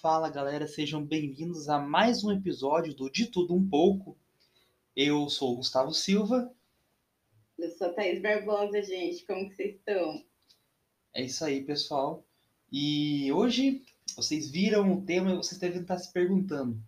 [0.00, 4.16] Fala galera, sejam bem-vindos a mais um episódio do De Tudo Um Pouco.
[4.96, 6.50] Eu sou o Gustavo Silva.
[7.58, 9.26] Eu sou a Thaís Barbosa, gente.
[9.26, 10.24] Como que vocês estão?
[11.12, 12.24] É isso aí, pessoal.
[12.72, 13.84] E hoje
[14.16, 16.82] vocês viram o tema e vocês devem estar se perguntando: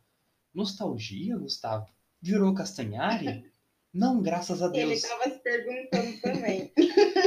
[0.54, 1.86] nostalgia, Gustavo?
[2.18, 3.44] Virou Castanhari?
[3.92, 5.04] Não, graças a Ele Deus.
[5.04, 6.72] estava se perguntando também.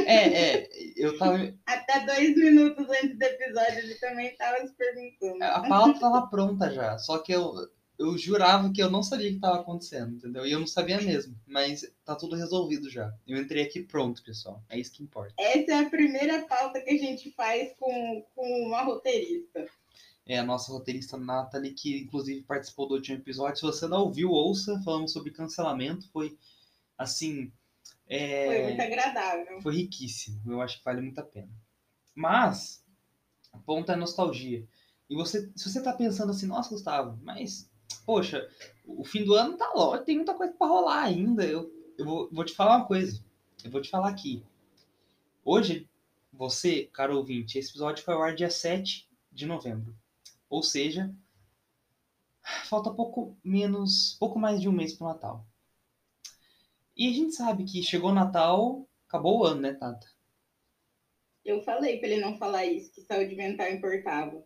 [0.08, 0.75] É, é,
[1.06, 1.54] eu tava.
[1.66, 5.42] Até dois minutos antes do episódio, ele também estava se perguntando.
[5.42, 7.52] A pauta tava pronta já, só que eu,
[7.98, 10.46] eu jurava que eu não sabia o que estava acontecendo, entendeu?
[10.46, 13.12] E eu não sabia mesmo, mas tá tudo resolvido já.
[13.26, 14.62] Eu entrei aqui pronto, pessoal.
[14.68, 15.34] É isso que importa.
[15.38, 19.66] Essa é a primeira pauta que a gente faz com, com uma roteirista.
[20.28, 23.56] É a nossa roteirista Nathalie, que inclusive participou do último episódio.
[23.56, 24.80] Se você não ouviu, ouça.
[24.84, 26.10] Falamos sobre cancelamento.
[26.10, 26.36] Foi,
[26.98, 27.52] assim,
[28.08, 29.60] é, Foi muito agradável.
[29.60, 30.40] foi riquíssimo.
[30.46, 31.50] Eu acho que vale muito a pena.
[32.14, 32.84] Mas,
[33.52, 34.66] o ponto é nostalgia.
[35.08, 37.70] E você, se você tá pensando assim, nossa, Gustavo, mas,
[38.04, 38.48] poxa,
[38.84, 41.44] o fim do ano tá longe, tem muita coisa para rolar ainda.
[41.44, 43.22] Eu, eu vou, vou te falar uma coisa.
[43.64, 44.42] Eu vou te falar aqui.
[45.44, 45.88] Hoje,
[46.32, 49.96] você, caro ouvinte, esse episódio foi ao ar dia 7 de novembro.
[50.48, 51.12] Ou seja,
[52.64, 55.46] falta pouco menos, pouco mais de um mês pro Natal.
[56.96, 60.06] E a gente sabe que chegou o Natal, acabou o ano, né, Tata?
[61.44, 64.42] Eu falei pra ele não falar isso, que saúde mental importava.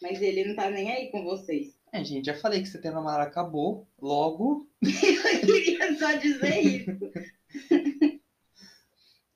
[0.00, 1.78] Mas ele não tá nem aí com vocês.
[1.92, 4.68] É, gente, já falei que setembro amarelo acabou, logo.
[4.80, 6.90] Eu queria só dizer isso.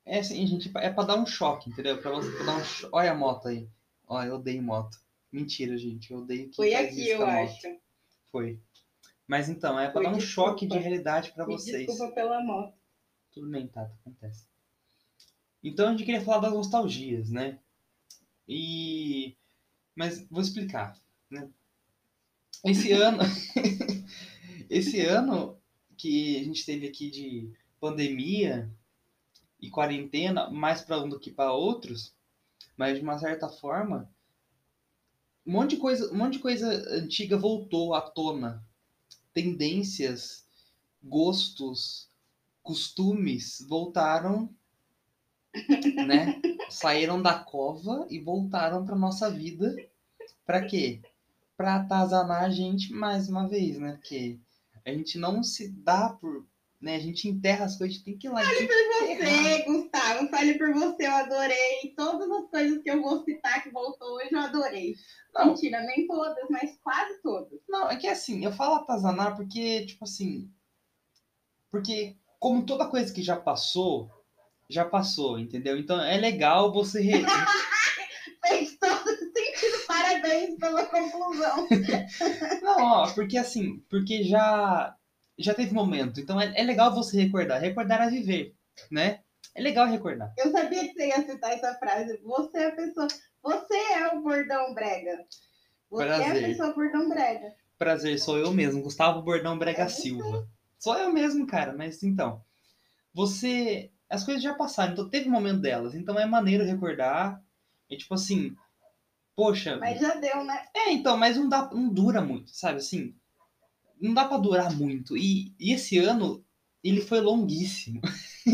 [0.07, 1.97] É assim, gente, é pra dar um choque, entendeu?
[1.99, 2.89] Pra você pra dar um cho...
[2.93, 3.67] Olha a moto aí.
[4.07, 4.99] Olha, eu odeio moto.
[5.33, 7.67] Mentira, gente, eu odeio que Foi aqui, eu acho.
[8.31, 8.61] Foi.
[9.27, 10.51] Mas então, é Foi, dar um desculpa.
[10.51, 11.87] choque de realidade Me vocês.
[11.87, 12.75] desculpa pela moto.
[13.33, 14.47] Tudo bem, Tata, acontece.
[15.63, 17.59] Então a gente queria falar das nostalgias, né?
[18.47, 19.35] E.
[19.97, 20.99] Mas vou explicar,
[21.31, 21.49] né?
[22.65, 23.23] Esse ano.
[24.69, 25.59] Esse ano
[25.97, 28.71] que a gente teve aqui de pandemia
[29.61, 32.15] e quarentena, mais para um do que para outros,
[32.77, 34.11] mas de uma certa forma,
[35.47, 38.65] um monte de coisa, um monte de coisa antiga voltou à tona.
[39.35, 40.47] Tendências,
[41.03, 42.09] gostos,
[42.63, 44.49] costumes voltaram,
[46.07, 46.41] né?
[46.71, 49.77] Saíram da cova e voltaram para nossa vida.
[50.47, 51.03] Para quê?
[51.57, 53.93] Para atazanar a gente mais uma vez, né?
[53.93, 54.39] Porque
[54.85, 56.47] a gente não se dá por,
[56.85, 56.97] né?
[56.97, 58.43] A gente enterra as coisas, a gente tem que ir lá.
[58.45, 59.43] Fale por enterrar.
[59.43, 60.29] você, Gustavo.
[60.29, 61.95] Fale por você, eu adorei.
[61.97, 64.95] Todas as coisas que eu vou citar que voltou hoje, eu adorei.
[65.35, 67.59] Não, Mentira, nem todas, mas quase todas.
[67.69, 70.49] Não, é que assim, eu falo atazanar porque, tipo assim.
[71.71, 74.09] Porque, como toda coisa que já passou,
[74.69, 75.77] já passou, entendeu?
[75.79, 77.01] Então é legal você.
[77.01, 77.25] re-
[78.47, 79.87] Fez todo sentido.
[79.87, 81.67] Parabéns pela conclusão.
[82.63, 84.95] Não, ó, porque assim, porque já.
[85.39, 86.21] Já teve momento.
[86.21, 87.61] Então é, é legal você recordar.
[87.61, 88.55] Recordar é viver,
[88.91, 89.21] né?
[89.55, 90.33] É legal recordar.
[90.37, 92.21] Eu sabia que você ia citar essa frase.
[92.25, 93.09] Você é a pessoa.
[93.43, 95.25] Você é o bordão brega.
[95.91, 96.45] Você é a Prazer.
[96.49, 97.55] pessoa bordão brega.
[97.79, 99.89] Prazer, sou eu mesmo, Gustavo Bordão Brega É.
[99.89, 100.49] Silva.
[100.79, 102.43] Sou eu mesmo, cara, mas então.
[103.13, 103.91] Você.
[104.09, 105.95] As coisas já passaram, então teve momento delas.
[105.95, 107.43] Então é maneiro recordar.
[107.91, 108.55] É tipo assim.
[109.37, 109.77] Poxa.
[109.79, 110.67] Mas já deu, né?
[110.75, 112.79] É, então, mas não, dá, não dura muito, sabe?
[112.79, 113.15] Assim.
[114.01, 115.17] Não dá pra durar muito.
[115.17, 116.45] E, e esse ano,
[116.83, 118.01] ele foi longuíssimo.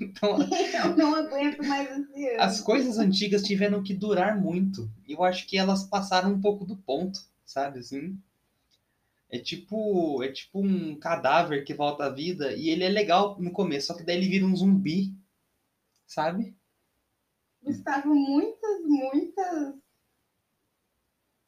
[0.00, 0.38] então,
[0.84, 2.40] Eu não aguento mais esse ano.
[2.42, 4.90] as coisas antigas tiveram que durar muito.
[5.06, 7.80] E eu acho que elas passaram um pouco do ponto, sabe?
[7.80, 8.18] Assim.
[9.28, 13.50] É tipo, é tipo um cadáver que volta à vida e ele é legal no
[13.50, 15.12] começo, só que daí ele vira um zumbi,
[16.06, 16.54] sabe?
[17.62, 19.74] Gustavo, muitas, muitas.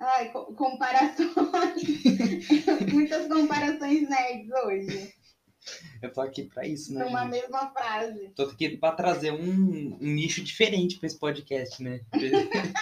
[0.00, 1.34] Ai, co- comparações.
[2.92, 5.14] muitas comparações nerds hoje.
[6.00, 7.04] Eu tô aqui pra isso, né?
[7.04, 7.31] Numa gente?
[7.32, 8.28] mesma frase.
[8.31, 12.00] Tô aqui pra trazer um, um nicho diferente pra esse podcast, né?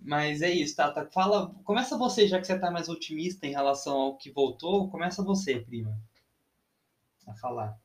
[0.00, 1.08] Mas é isso, Tata.
[1.12, 4.90] Fala, começa você, já que você tá mais otimista em relação ao que voltou.
[4.90, 5.98] Começa você, prima.
[7.26, 7.78] A falar.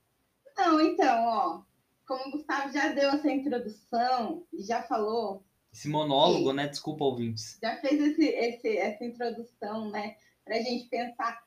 [0.58, 1.62] Não, então, ó.
[2.06, 6.68] Como o Gustavo já deu essa introdução e já falou, Esse monólogo, né?
[6.68, 7.58] Desculpa, ouvintes.
[7.62, 10.16] já fez esse, esse- essa introdução, né?
[10.44, 11.40] Pra gente pensar,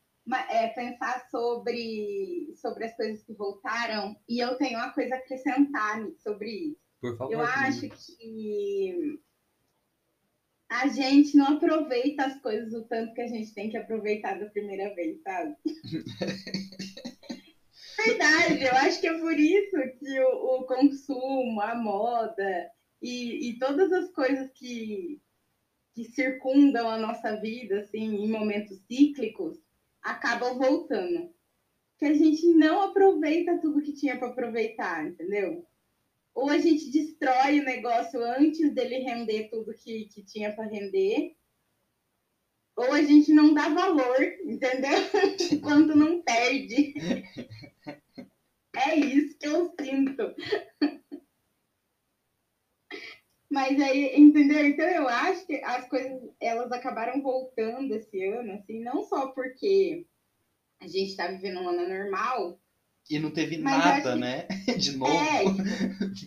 [0.49, 4.17] é, pensar sobre, sobre as coisas que voltaram.
[4.29, 6.77] E eu tenho uma coisa a acrescentar sobre isso.
[7.01, 7.33] Por favor.
[7.33, 9.19] Eu acho que
[10.69, 14.47] a gente não aproveita as coisas o tanto que a gente tem que aproveitar da
[14.47, 15.55] primeira vez, sabe?
[18.07, 22.71] Verdade, eu acho que é por isso que o, o consumo, a moda
[23.03, 25.21] e, e todas as coisas que,
[25.95, 29.59] que circundam a nossa vida, assim, em momentos cíclicos,
[30.01, 31.35] acabam voltando.
[31.99, 35.67] Que a gente não aproveita tudo que tinha para aproveitar, entendeu?
[36.35, 41.37] Ou a gente destrói o negócio antes dele render tudo que, que tinha para render,
[42.75, 44.91] ou a gente não dá valor, entendeu?
[45.53, 46.95] Enquanto não perde.
[48.75, 50.35] É isso que eu sinto.
[53.53, 54.67] Mas aí, entendeu?
[54.67, 60.07] Então eu acho que as coisas elas acabaram voltando esse ano, assim, não só porque
[60.81, 62.59] a gente está vivendo um ano normal.
[63.11, 64.49] E não teve nada, né?
[64.79, 65.13] De novo.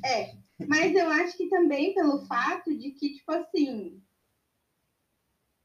[0.06, 0.36] É, é,
[0.68, 4.00] mas eu acho que também pelo fato de que, tipo assim,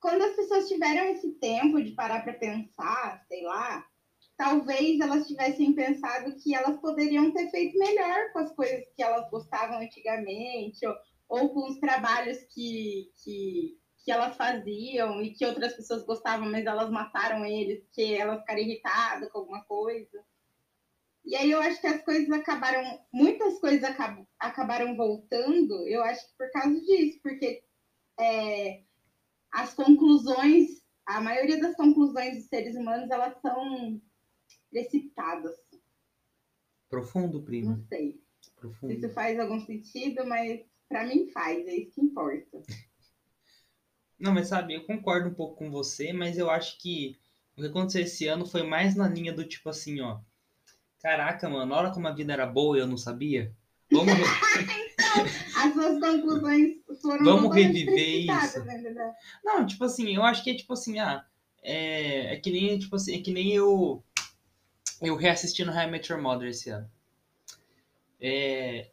[0.00, 3.86] quando as pessoas tiveram esse tempo de parar para pensar, sei lá,
[4.38, 9.28] talvez elas tivessem pensado que elas poderiam ter feito melhor com as coisas que elas
[9.30, 10.94] gostavam antigamente, ou,
[11.30, 16.66] ou com os trabalhos que, que, que elas faziam e que outras pessoas gostavam, mas
[16.66, 20.24] elas mataram eles, porque elas ficaram irritadas com alguma coisa.
[21.24, 22.82] E aí eu acho que as coisas acabaram,
[23.12, 27.62] muitas coisas acab, acabaram voltando, eu acho que por causa disso, porque
[28.18, 28.82] é,
[29.52, 34.02] as conclusões, a maioria das conclusões dos seres humanos, elas são
[34.68, 35.54] precipitadas.
[36.88, 37.76] Profundo, primo.
[37.76, 38.20] Não sei.
[38.56, 38.92] Profundo.
[38.92, 42.60] Isso faz algum sentido, mas para mim faz, é isso que importa.
[44.18, 47.16] Não, mas sabe, eu concordo um pouco com você, mas eu acho que
[47.56, 50.18] o que aconteceu esse ano foi mais na linha do tipo assim, ó.
[51.00, 53.54] Caraca, mano, olha como a vida era boa e eu não sabia.
[53.90, 54.12] Vamos.
[54.92, 57.24] então, as suas conclusões foram.
[57.24, 58.64] Vamos reviver isso.
[58.64, 59.14] Né?
[59.44, 61.24] Não, tipo assim, eu acho que é tipo assim, ah,
[61.62, 64.02] é, é que nem, tipo assim, é que nem eu.
[65.00, 66.90] Eu reassistindo High Met Your Mother esse ano.
[68.20, 68.90] É,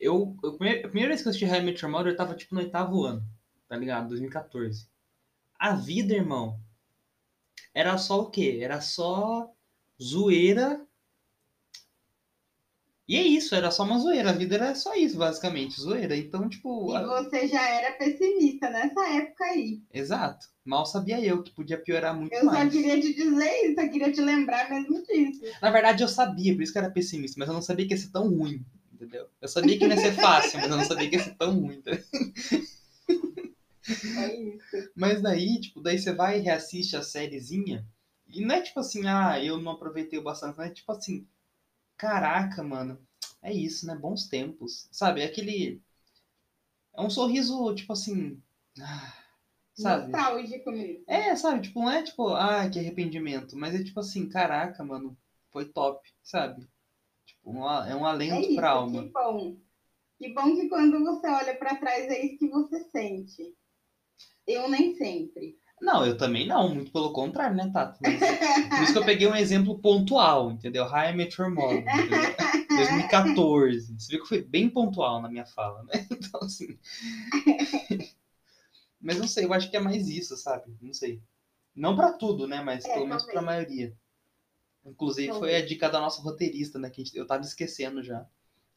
[0.00, 2.62] eu, eu, a primeira vez que eu assisti Met Your Mother, eu tava tipo no
[2.62, 3.22] oitavo ano,
[3.68, 4.08] tá ligado?
[4.08, 4.88] 2014.
[5.58, 6.58] A vida, irmão,
[7.74, 8.60] era só o quê?
[8.62, 9.52] Era só
[10.02, 10.80] zoeira.
[13.06, 14.30] E é isso, era só uma zoeira.
[14.30, 16.16] A vida era só isso, basicamente, zoeira.
[16.16, 16.96] Então, tipo.
[16.96, 19.82] E você já era pessimista nessa época aí.
[19.92, 20.46] Exato.
[20.64, 22.66] Mal sabia eu que podia piorar muito eu mais.
[22.66, 25.42] Eu só queria te dizer isso, eu queria te lembrar mesmo disso.
[25.60, 27.92] Na verdade, eu sabia, por isso que eu era pessimista, mas eu não sabia que
[27.92, 28.64] ia ser tão ruim
[29.10, 29.28] entendeu?
[29.40, 31.82] Eu sabia que ia ser fácil, mas eu não sabia que ia ser tão ruim.
[31.82, 31.90] Tá?
[31.92, 32.04] É.
[34.94, 37.84] Mas daí, tipo, daí você vai e reassiste a sériezinha,
[38.28, 41.26] e não é tipo assim, ah, eu não aproveitei o bastante, não é tipo assim,
[41.96, 43.04] caraca, mano,
[43.42, 43.96] é isso, né?
[43.96, 44.86] Bons tempos.
[44.92, 45.22] Sabe?
[45.22, 45.82] É aquele.
[46.94, 48.40] É um sorriso, tipo assim.
[48.80, 49.12] Ah,
[49.74, 50.12] sabe?
[50.12, 51.02] Nostálgico mesmo.
[51.08, 51.62] É, sabe?
[51.62, 53.56] Tipo, não é tipo, ah, que arrependimento.
[53.56, 55.18] Mas é tipo assim, caraca, mano,
[55.50, 56.64] foi top, sabe?
[57.44, 59.02] Um, é um alento é para a alma.
[59.02, 59.56] Que bom.
[60.18, 63.54] Que bom que quando você olha para trás é isso que você sente.
[64.46, 65.58] Eu nem sempre.
[65.80, 67.98] Não, eu também não, muito pelo contrário, né, Tato?
[68.02, 68.20] Mas,
[68.68, 70.84] por isso que eu peguei um exemplo pontual, entendeu?
[70.84, 71.82] High Metro Model,
[72.68, 73.94] 2014.
[73.98, 76.06] Você viu que foi bem pontual na minha fala, né?
[76.12, 76.78] Então, assim.
[79.00, 80.76] Mas não sei, eu acho que é mais isso, sabe?
[80.82, 81.22] Não sei.
[81.74, 82.62] Não para tudo, né?
[82.62, 83.96] Mas é, pelo menos para a maioria.
[84.84, 86.90] Inclusive então, foi a dica da nossa roteirista, né?
[86.90, 88.26] Que gente, eu tava esquecendo já.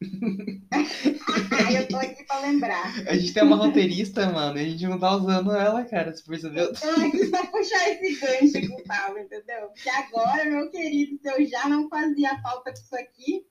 [0.00, 2.84] eu tô aqui pra lembrar.
[3.08, 6.14] A gente tem uma roteirista, mano, e a gente não tá usando ela, cara.
[6.14, 6.64] Você percebeu?
[6.64, 9.68] Eu tô aqui pra puxar esse gancho com o Paulo, entendeu?
[9.68, 13.46] Porque agora, meu querido, se eu já não fazia falta com isso aqui.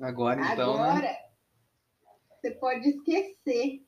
[0.00, 0.76] Agora, então.
[0.76, 0.82] Né?
[0.82, 1.16] Agora, né?
[2.40, 3.86] você pode esquecer.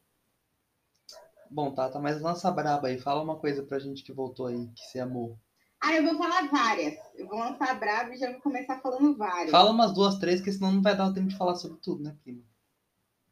[1.51, 2.99] Bom, Tata, mas lança braba aí.
[2.99, 5.39] Fala uma coisa pra gente que voltou aí, que você amou.
[5.87, 6.99] Ah, eu vou falar várias.
[7.15, 9.51] Eu vou lançar bravo e já vou começar falando várias.
[9.51, 12.03] Fala umas duas, três, que senão não vai dar o tempo de falar sobre tudo,
[12.03, 12.43] né, prima?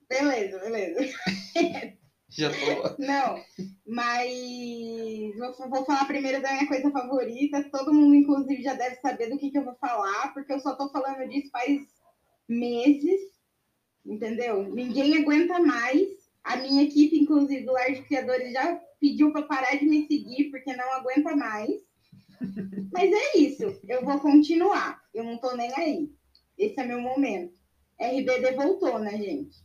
[0.07, 1.15] Beleza, beleza.
[2.29, 3.03] já tô.
[3.03, 3.43] Não,
[3.87, 7.71] mas vou, vou falar primeiro da minha coisa favorita.
[7.71, 10.77] Todo mundo, inclusive, já deve saber do que, que eu vou falar, porque eu só
[10.77, 11.81] tô falando disso faz
[12.47, 13.21] meses,
[14.05, 14.63] entendeu?
[14.75, 16.07] Ninguém aguenta mais.
[16.45, 20.51] A minha equipe, inclusive, do Lar de Criadores, já pediu para parar de me seguir,
[20.51, 21.92] porque não aguenta mais.
[22.93, 25.03] Mas é isso, eu vou continuar.
[25.15, 26.13] Eu não tô nem aí.
[26.59, 27.55] Esse é meu momento.
[27.99, 29.57] RBD voltou, né, gente?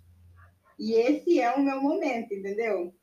[0.79, 2.93] E esse é o meu momento, entendeu?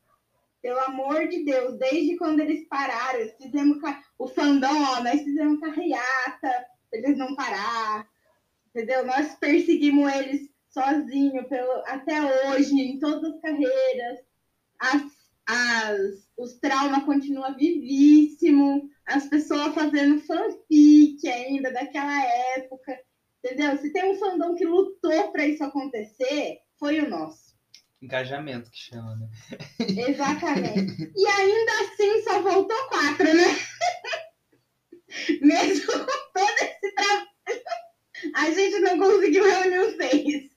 [0.61, 3.77] Pelo amor de Deus, desde quando eles pararam, fizemos
[4.17, 8.07] o fandom, ó, nós fizemos carreata, eles não parar,
[8.69, 9.05] entendeu?
[9.05, 14.19] Nós perseguimos eles sozinhos pelo, até hoje, em todas as carreiras.
[14.79, 15.03] As,
[15.45, 22.23] as, os traumas continuam vivíssimos as pessoas fazendo fanfic ainda daquela
[22.55, 22.97] época,
[23.43, 23.77] entendeu?
[23.77, 27.55] Se tem um fandom que lutou para isso acontecer, foi o nosso.
[28.01, 29.29] Engajamento que chama, né?
[29.79, 31.11] Exatamente.
[31.15, 33.57] E ainda assim só voltou quatro, né?
[35.41, 37.29] Mesmo com todo esse trabalho,
[38.35, 40.51] a gente não conseguiu reunir os seis.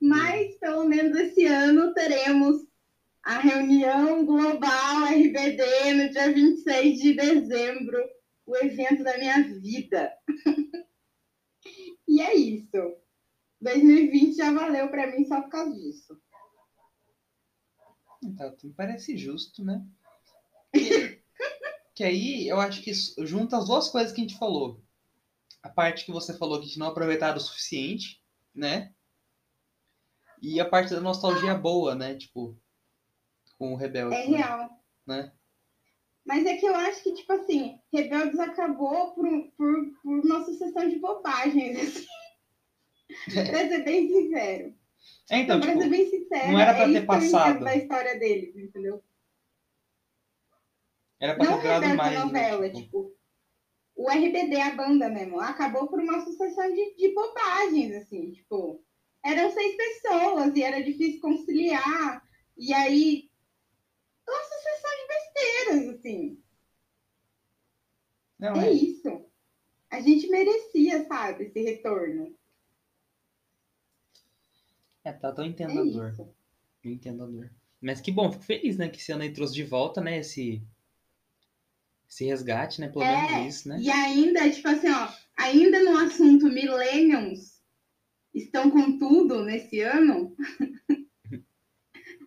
[0.00, 2.65] Mas pelo menos esse ano teremos
[3.26, 7.98] a reunião global RBD no dia 26 de dezembro,
[8.46, 10.16] o evento da minha vida.
[12.06, 12.96] e é isso.
[13.60, 16.16] 2020 já valeu para mim só por causa disso.
[18.22, 19.84] Me parece justo, né?
[20.72, 21.20] Que,
[21.96, 22.92] que aí eu acho que
[23.26, 24.80] junta as duas coisas que a gente falou.
[25.64, 28.22] A parte que você falou que a gente não aproveitaram o suficiente,
[28.54, 28.94] né?
[30.40, 32.14] E a parte da nostalgia boa, né?
[32.14, 32.56] Tipo,
[33.58, 34.14] com o Rebelde.
[34.14, 34.70] É real.
[35.06, 35.32] Né?
[36.24, 40.88] Mas é que eu acho que, tipo assim, Rebeldes acabou por, por, por uma sucessão
[40.88, 41.78] de bobagens,
[43.06, 43.50] assim.
[43.50, 44.74] pra ser bem sincero.
[45.30, 47.64] É, então, pra tipo, ser bem sincero, não era pra é ter passado.
[47.64, 49.02] da história deles, entendeu?
[51.20, 52.16] Era pra Não ter durado Rebelde mais.
[52.16, 52.70] a novela, né?
[52.70, 53.16] Tipo, tipo,
[53.94, 58.84] o RBD, a banda mesmo, acabou por uma sucessão de, de bobagens, assim, tipo,
[59.24, 62.22] eram seis pessoas e era difícil conciliar,
[62.58, 63.25] e aí,
[64.28, 66.42] uma sucessão de besteiras, assim,
[68.38, 68.72] não, é é.
[68.72, 69.30] isso.
[69.90, 72.36] A gente merecia, sabe, esse retorno.
[75.04, 76.18] É, tá, eu É entendo a dor.
[76.18, 76.34] isso.
[76.84, 77.50] Eu entendo a dor.
[77.80, 78.88] Mas que bom, fico feliz, né?
[78.88, 80.18] Que esse ano aí trouxe de volta, né?
[80.18, 80.66] Esse,
[82.08, 82.88] esse resgate, né?
[82.88, 83.78] Pelo É, menos isso, né?
[83.80, 87.62] E ainda, tipo assim, ó, ainda no assunto Millenniums
[88.34, 90.36] estão com tudo nesse ano,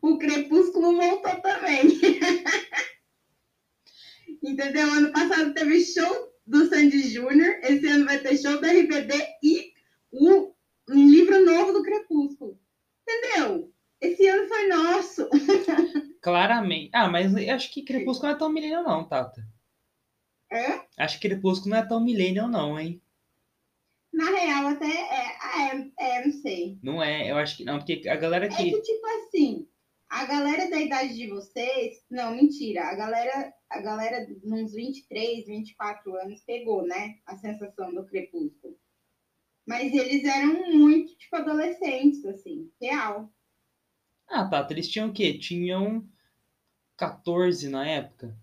[0.01, 1.89] o Crepúsculo voltou também.
[4.43, 4.91] Entendeu?
[4.91, 9.13] Ano passado teve show do Sandy Júnior, esse ano vai ter show da RBD
[9.43, 9.73] e
[10.11, 10.53] o
[10.89, 12.59] um livro novo do Crepúsculo.
[13.07, 13.71] Entendeu?
[14.01, 15.29] Esse ano foi nosso.
[16.21, 16.89] Claramente.
[16.93, 19.45] Ah, mas eu acho que Crepúsculo não é tão millennial, não, Tata.
[20.51, 20.81] É?
[20.97, 23.01] Acho que Crepúsculo não é tão millennial, não, hein?
[24.11, 26.79] Na real, até é, é, é, não sei.
[26.81, 28.71] Não é, eu acho que não, porque a galera É que.
[28.71, 29.67] que, tipo assim,
[30.09, 32.03] a galera da idade de vocês.
[32.09, 32.83] Não, mentira.
[32.85, 37.19] A galera, a galera nos 23, 24 anos pegou, né?
[37.25, 38.75] A sensação do crepúsculo.
[39.67, 43.31] Mas eles eram muito, tipo, adolescentes, assim, real.
[44.27, 45.37] Ah, Tata, eles tinham o quê?
[45.37, 46.07] Tinham
[46.97, 48.35] 14 na época.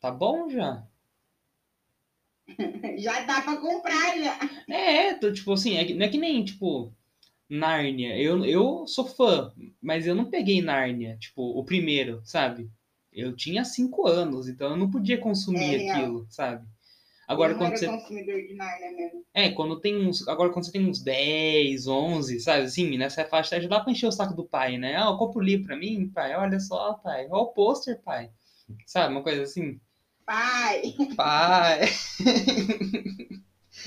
[0.00, 0.86] Tá bom já?
[2.96, 4.38] Já dá pra comprar, já.
[4.68, 6.96] É, tô, tipo assim, é não é que nem, tipo,
[7.48, 8.16] Nárnia.
[8.18, 12.70] Eu, eu sou fã, mas eu não peguei Nárnia, tipo, o primeiro, sabe?
[13.12, 16.66] Eu tinha 5 anos, então eu não podia consumir É, aquilo, sabe?
[17.26, 17.86] Agora, eu quando você.
[19.34, 20.26] É, quando tem uns.
[20.26, 22.64] Agora, quando você tem uns 10, 11, sabe?
[22.64, 24.96] Assim, nessa faixa já dá pra encher o saco do pai, né?
[24.96, 26.34] Ah, compra o livro pra mim, pai.
[26.34, 27.26] Olha só, pai.
[27.30, 28.30] Olha o pôster, pai.
[28.86, 29.12] Sabe?
[29.12, 29.78] Uma coisa assim.
[30.24, 31.80] Pai, Pai.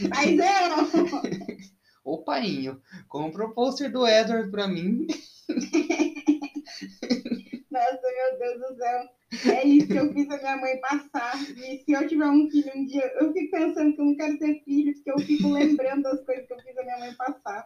[0.10, 0.88] paizão!
[2.04, 2.82] Ô, painho.
[3.08, 5.06] Compra o pôster do Edward pra mim.
[7.72, 9.08] Nossa, meu Deus do céu.
[9.54, 11.42] É isso que eu fiz a minha mãe passar.
[11.56, 14.38] E se eu tiver um filho um dia, eu fico pensando que eu não quero
[14.38, 17.66] ter filho, porque eu fico lembrando das coisas que eu fiz a minha mãe passar.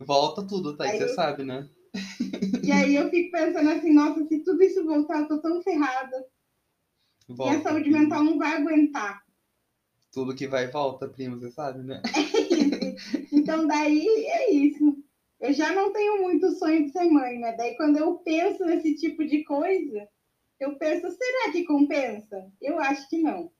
[0.00, 0.84] Volta tudo, tá?
[0.84, 1.68] Aí Você sabe, né?
[2.62, 6.26] E aí eu fico pensando assim, nossa, se tudo isso voltar, eu tô tão ferrada.
[7.28, 7.62] Volta.
[7.62, 9.22] saúde mental não vai aguentar.
[10.12, 12.00] Tudo que vai volta, primo, você sabe, né?
[13.46, 14.96] Então daí é isso.
[15.40, 17.52] Eu já não tenho muito sonho de ser mãe, né?
[17.56, 20.08] Daí quando eu penso nesse tipo de coisa,
[20.58, 22.50] eu penso, será que compensa?
[22.60, 23.50] Eu acho que não.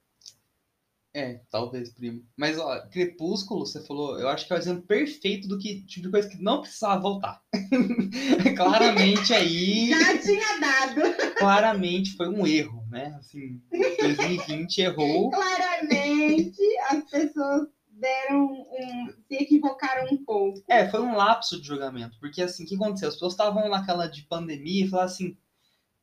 [1.14, 2.22] É, talvez, primo.
[2.36, 6.06] Mas, ó, Crepúsculo, você falou, eu acho que é o exemplo perfeito do que tipo
[6.06, 7.40] de coisa que não precisava voltar.
[8.54, 11.34] claramente aí, Já tinha dado.
[11.38, 13.16] claramente foi um erro, né?
[13.18, 13.62] Assim,
[13.98, 15.30] 2020 errou.
[15.30, 19.12] Claramente as pessoas deram um.
[19.26, 20.62] se equivocaram um pouco.
[20.68, 22.18] É, foi um lapso de julgamento.
[22.20, 23.08] Porque, assim, o que aconteceu?
[23.08, 25.36] As pessoas estavam naquela de pandemia e falaram assim: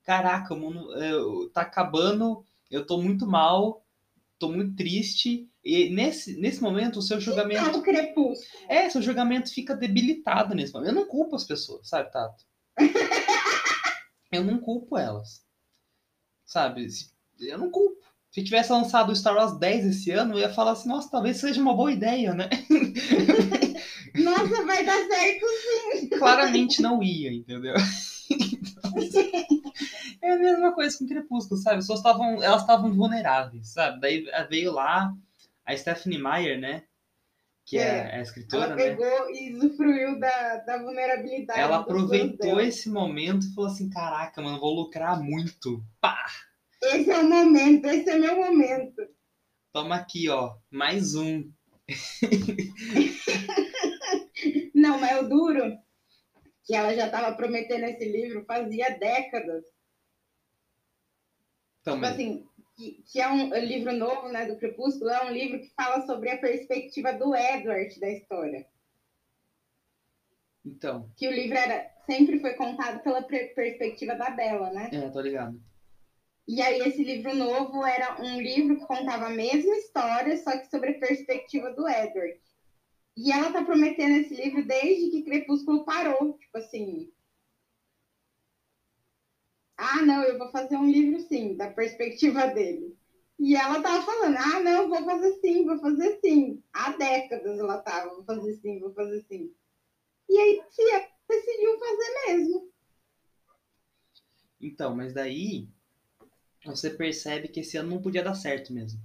[0.03, 3.85] caraca, o mundo eh, tá acabando, eu tô muito mal,
[4.38, 5.50] tô muito triste.
[5.63, 7.69] E nesse, nesse momento, o seu julgamento.
[7.69, 8.47] É o crepúsculo.
[8.67, 10.89] É, seu julgamento fica debilitado nesse momento.
[10.89, 12.43] Eu não culpo as pessoas, sabe, Tato?
[14.31, 15.45] Eu não culpo elas.
[16.43, 16.88] Sabe?
[17.39, 18.03] Eu não culpo.
[18.33, 21.37] Se tivesse lançado o Star Wars 10 esse ano, eu ia falar assim, nossa, talvez
[21.37, 22.49] seja uma boa ideia, né?
[24.15, 25.45] Nossa, vai dar certo
[25.99, 26.09] sim.
[26.09, 27.75] Claramente não ia, entendeu?
[28.31, 28.91] Então,
[30.21, 31.77] é a mesma coisa com Crepúsculo, sabe?
[31.77, 34.01] As pessoas estavam, elas estavam vulneráveis, sabe?
[34.01, 35.13] Daí veio lá
[35.63, 36.83] a Stephanie Meyer, né?
[37.65, 38.01] que é, É.
[38.01, 38.75] a Ela escritora, né?
[38.75, 41.59] pegou e usufruiu da, da vulnerabilidade.
[41.59, 45.83] Ela aproveitou esse momento e falou assim: caraca, mano, vou lucrar muito.
[46.01, 46.25] Pá!
[46.83, 49.07] Esse é o momento, esse é meu momento.
[49.71, 51.49] Toma aqui, ó, mais um.
[54.75, 55.77] Não, mas o duro
[56.65, 59.63] que ela já estava prometendo esse livro fazia décadas.
[61.81, 65.59] Então, Tipo assim, que, que é um livro novo, né, do Crepúsculo, é um livro
[65.59, 68.65] que fala sobre a perspectiva do Edward da história.
[70.65, 74.89] então, Que o livro era, sempre foi contado pela per- perspectiva da Bella, né?
[74.93, 75.59] é, tô ligado.
[76.47, 80.69] E aí esse livro novo era um livro que contava a mesma história, só que
[80.69, 82.38] sobre a perspectiva do Edward.
[83.15, 87.09] E ela tá prometendo esse livro desde que Crepúsculo parou, tipo assim.
[89.77, 92.97] Ah, não, eu vou fazer um livro sim, da perspectiva dele.
[93.39, 96.62] E ela tava falando, ah, não, vou fazer sim, vou fazer sim.
[96.73, 99.51] Há décadas ela tava, vou fazer sim, vou fazer sim.
[100.29, 102.73] E aí tia, decidiu fazer mesmo.
[104.59, 105.67] Então, mas daí
[106.65, 109.00] você percebe que esse ano não podia dar certo mesmo.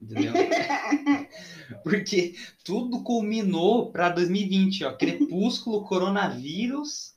[0.00, 0.32] Entendeu?
[1.84, 4.96] Porque tudo culminou para 2020, ó.
[4.96, 7.14] Crepúsculo, coronavírus,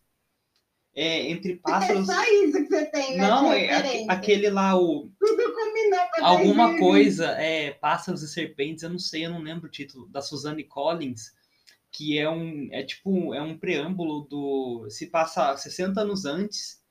[0.94, 2.06] é, entre É pássaros.
[2.06, 3.28] só isso que você tem, né?
[3.28, 6.80] Não, é aquele lá, o Tudo combinou pra alguma 2020.
[6.80, 10.64] coisa, é, Pássaros e Serpentes, eu não sei, eu não lembro o título, da Suzanne
[10.64, 11.32] Collins,
[11.92, 16.83] que é um, é tipo, é um preâmbulo do, se passa 60 anos antes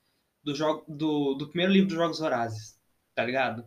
[0.43, 2.79] do, jogo, do, do primeiro livro dos Jogos Vorazes,
[3.15, 3.65] tá ligado?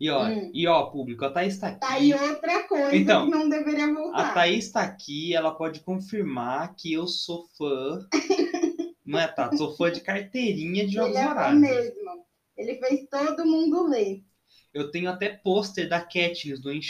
[0.00, 0.50] E ó, Hum.
[0.54, 3.84] e ó, público, a Thaís tá aqui, Tá aí outra coisa Então, que não deveria
[3.84, 4.34] a voltar.
[4.34, 7.98] Thaís tá aqui, ela pode confirmar que eu sou fã,
[9.04, 9.58] não é, Tato?
[9.58, 11.60] Sou fã de carteirinha de Jogos Ele é fã Vorazes.
[11.60, 12.26] mesmo.
[12.56, 14.24] Ele fez todo mundo ler.
[14.72, 16.80] Eu tenho até pôster da Katniss do Em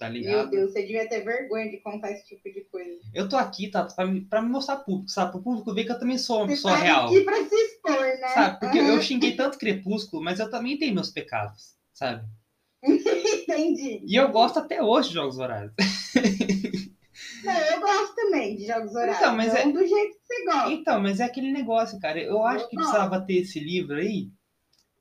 [0.00, 0.50] Tá Meu ligado?
[0.50, 2.98] Deus, você devia ter vergonha de contar esse tipo de coisa.
[3.12, 3.84] Eu tô aqui, tá?
[3.84, 5.30] Pra me, pra me mostrar público, sabe?
[5.32, 7.04] Pro público ver que eu também sou uma Você pessoa tá real.
[7.04, 8.28] aqui pra se expor, né?
[8.28, 8.60] Sabe?
[8.60, 12.24] Porque Aham, eu xinguei tanto Crepúsculo, mas eu também tenho meus pecados, sabe?
[12.82, 14.02] Entendi.
[14.06, 15.74] E eu gosto até hoje de Jogos Vorazes.
[17.44, 19.16] Não, eu gosto também de jogos horários.
[19.18, 20.72] Então, mas é- não do jeito que você gosta.
[20.72, 22.18] Então, mas é aquele negócio, cara.
[22.18, 22.82] Eu acho que Não.
[22.82, 24.28] precisava ter esse livro aí.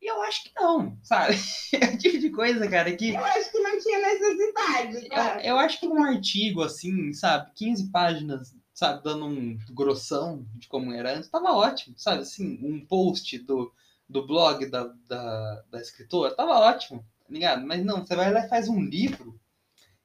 [0.02, 1.36] E eu acho que não, sabe?
[1.74, 3.10] É o tipo de coisa, cara, que.
[3.10, 5.06] Eu acho que não tinha necessidade.
[5.06, 5.46] Eu, Cara.
[5.46, 7.52] eu acho que um artigo, assim, sabe?
[7.54, 9.04] 15 páginas, sabe?
[9.04, 12.22] Dando um grossão de como era antes, tava ótimo, sabe?
[12.22, 13.72] Assim, um post do,
[14.08, 17.66] do blog da, da, da escritora, tava ótimo, tá ligado?
[17.66, 19.40] Mas não, você vai lá e faz um livro.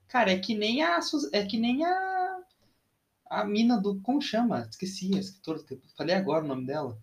[0.08, 1.00] Cara, é que nem a.
[1.32, 2.40] É que nem a.
[3.30, 4.00] A mina do.
[4.00, 4.68] Como chama?
[4.70, 5.60] Esqueci a escritora.
[5.96, 6.98] Falei agora o nome dela.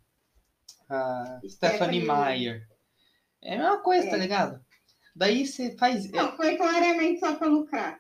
[0.88, 2.71] A Stephanie Stephanie Meyer.
[3.44, 4.20] É a mesma coisa, tá É.
[4.20, 4.62] ligado?
[5.16, 6.10] Daí você faz.
[6.12, 8.00] Não, foi claramente só pra lucrar.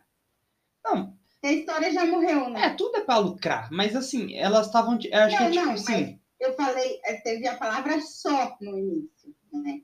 [0.83, 2.67] Não, A história já morreu, né?
[2.67, 4.97] É, tudo é pra lucrar, mas assim, elas estavam.
[5.03, 6.19] Eu acho que é Não, tipo não, assim.
[6.39, 9.81] Eu falei, eh, teve a palavra só no início, né?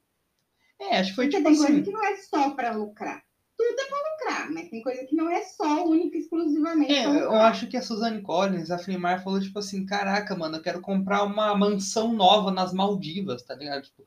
[0.79, 1.83] É, acho que foi Porque tipo tem coisa assim.
[1.83, 3.23] que não é só pra lucrar.
[3.57, 7.05] Tudo é pra lucrar, mas tem coisa que não é só, única e exclusivamente É,
[7.05, 10.79] eu acho que a Suzanne Collins, a Flimar, falou tipo assim: caraca, mano, eu quero
[10.79, 13.81] comprar uma mansão nova nas Maldivas, tá ligado?
[13.83, 14.03] Tipo,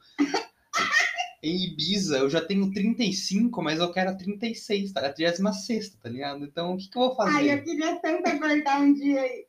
[1.42, 5.06] em Ibiza, eu já tenho 35, mas eu quero a 36, tá?
[5.06, 6.44] A 36, tá ligado?
[6.44, 7.36] Então, o que, que eu vou fazer?
[7.36, 9.48] Ai, eu queria tanto acordar um dia e,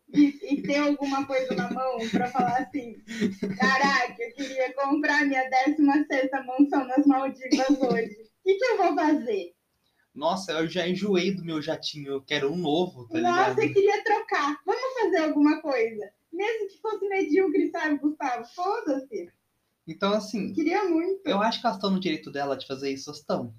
[0.50, 2.96] e ter alguma coisa na mão pra falar assim:
[3.60, 8.22] caraca, eu queria comprar minha 16 mansão nas Maldivas hoje.
[8.22, 9.54] O que, que eu vou fazer?
[10.16, 13.50] Nossa, eu já enjoei do meu jatinho, eu quero um novo, tá ligado?
[13.50, 14.58] Nossa, eu queria trocar.
[14.66, 16.10] Vamos fazer alguma coisa.
[16.32, 18.46] Mesmo que fosse medíocre, sabe, Gustavo?
[18.56, 19.30] Foda-se.
[19.88, 21.26] Então, assim, Queria muito.
[21.28, 23.54] eu acho que elas estão no direito dela de fazer isso, estão.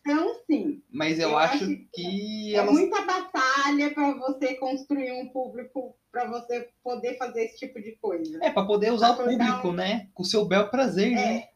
[0.00, 0.82] Então, sim.
[0.90, 5.94] Mas eu, Eu acho, acho que É elas muita batalha pra você construir um público,
[6.10, 8.38] pra você poder fazer esse tipo de coisa.
[8.42, 10.08] É, pra poder usar o Acordar público, um- né?
[10.14, 11.36] Com o seu bel prazer, né?
[11.36, 11.48] É.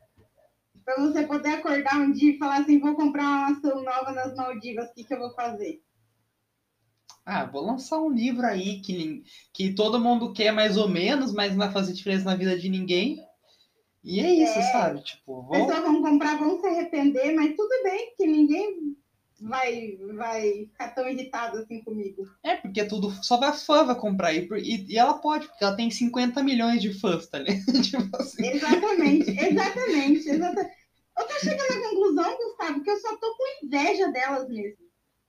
[0.85, 4.35] Pra você poder acordar um dia e falar assim: vou comprar uma ação nova nas
[4.35, 5.81] Maldivas, o que, que eu vou fazer?
[7.25, 9.22] Ah, vou lançar um livro aí que,
[9.53, 12.68] que todo mundo quer mais ou menos, mas não vai fazer diferença na vida de
[12.68, 13.16] ninguém.
[14.04, 14.72] E é isso, É.
[14.72, 15.02] sabe?
[15.02, 15.50] Tipo, vou...
[15.50, 18.96] pessoas vão comprar, vão se arrepender, mas tudo bem, que ninguém
[19.40, 22.24] vai, vai ficar tão irritado assim comigo.
[22.42, 24.48] É, porque tudo só vai fã vai comprar E,
[24.88, 27.62] e ela pode, porque ela tem 50 milhões de fãs, tá ligado?
[27.82, 28.46] tipo assim.
[28.46, 30.82] Exatamente, exatamente, exatamente.
[31.18, 34.82] Eu tô chegando à conclusão, Gustavo, que eu só tô com inveja delas mesmo.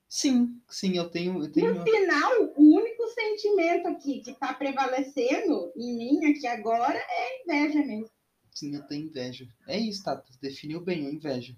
[0.07, 1.43] Sim, sim, eu tenho.
[1.43, 1.73] Eu tenho...
[1.73, 7.79] No final, o único sentimento aqui que tá prevalecendo em mim aqui agora é inveja
[7.79, 8.09] mesmo.
[8.53, 9.47] Sim, eu tenho inveja.
[9.67, 10.31] É isso, Tata.
[10.41, 11.55] Definiu bem a inveja.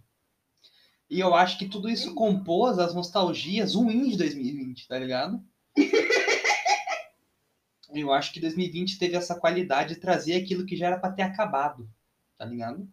[1.10, 5.44] E eu acho que tudo isso compôs as nostalgias ruins de 2020, tá ligado?
[7.94, 11.22] eu acho que 2020 teve essa qualidade de trazer aquilo que já era pra ter
[11.22, 11.88] acabado,
[12.38, 12.88] tá ligado?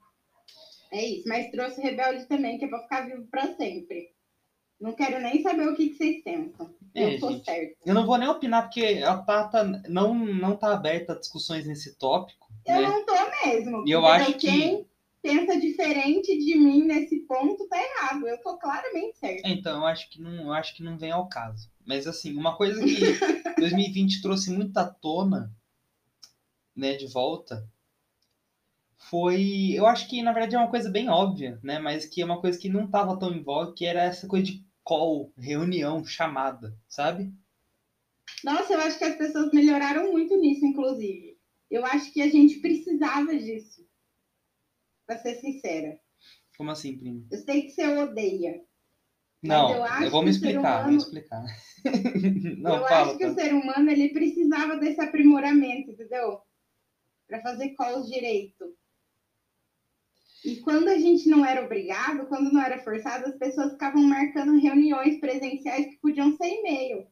[0.90, 4.12] É isso, mas trouxe Rebelde também, que é pra ficar vivo pra sempre.
[4.78, 6.74] Não quero nem saber o que, que vocês pensam.
[6.94, 7.44] É, eu tô gente.
[7.44, 7.76] certo.
[7.86, 11.96] Eu não vou nem opinar, porque a Tata não, não tá aberta a discussões nesse
[11.96, 12.82] tópico, Eu né?
[12.82, 13.11] não tô
[13.46, 13.84] mesmo.
[13.86, 14.86] E eu acho que- Quem
[15.22, 18.26] pensa diferente de mim nesse ponto tá errado.
[18.26, 19.46] Eu tô claramente certo.
[19.46, 21.70] Então, eu acho que não, eu acho que não vem ao caso.
[21.86, 22.90] Mas assim, uma coisa que
[23.58, 25.54] 2020 trouxe muito à tona,
[26.74, 27.68] né, de volta,
[29.10, 32.24] foi, eu acho que na verdade é uma coisa bem óbvia, né, mas que é
[32.24, 36.04] uma coisa que não estava tão em voga, que era essa coisa de call, reunião,
[36.04, 37.32] chamada, sabe?
[38.42, 41.31] Nossa, eu acho que as pessoas melhoraram muito nisso, inclusive.
[41.72, 43.88] Eu acho que a gente precisava disso.
[45.06, 45.98] Pra ser sincera.
[46.56, 47.26] Como assim, primo?
[47.30, 48.62] Eu sei que você odeia.
[49.42, 51.42] Não, eu eu, vou me o explicar, vou humano- me explicar.
[52.58, 53.40] não, eu fala, acho que o fala.
[53.40, 56.40] ser humano ele precisava desse aprimoramento, entendeu?
[57.26, 58.76] Para fazer calls direito.
[60.44, 64.60] E quando a gente não era obrigado, quando não era forçado, as pessoas ficavam marcando
[64.60, 67.06] reuniões presenciais que podiam ser e-mail.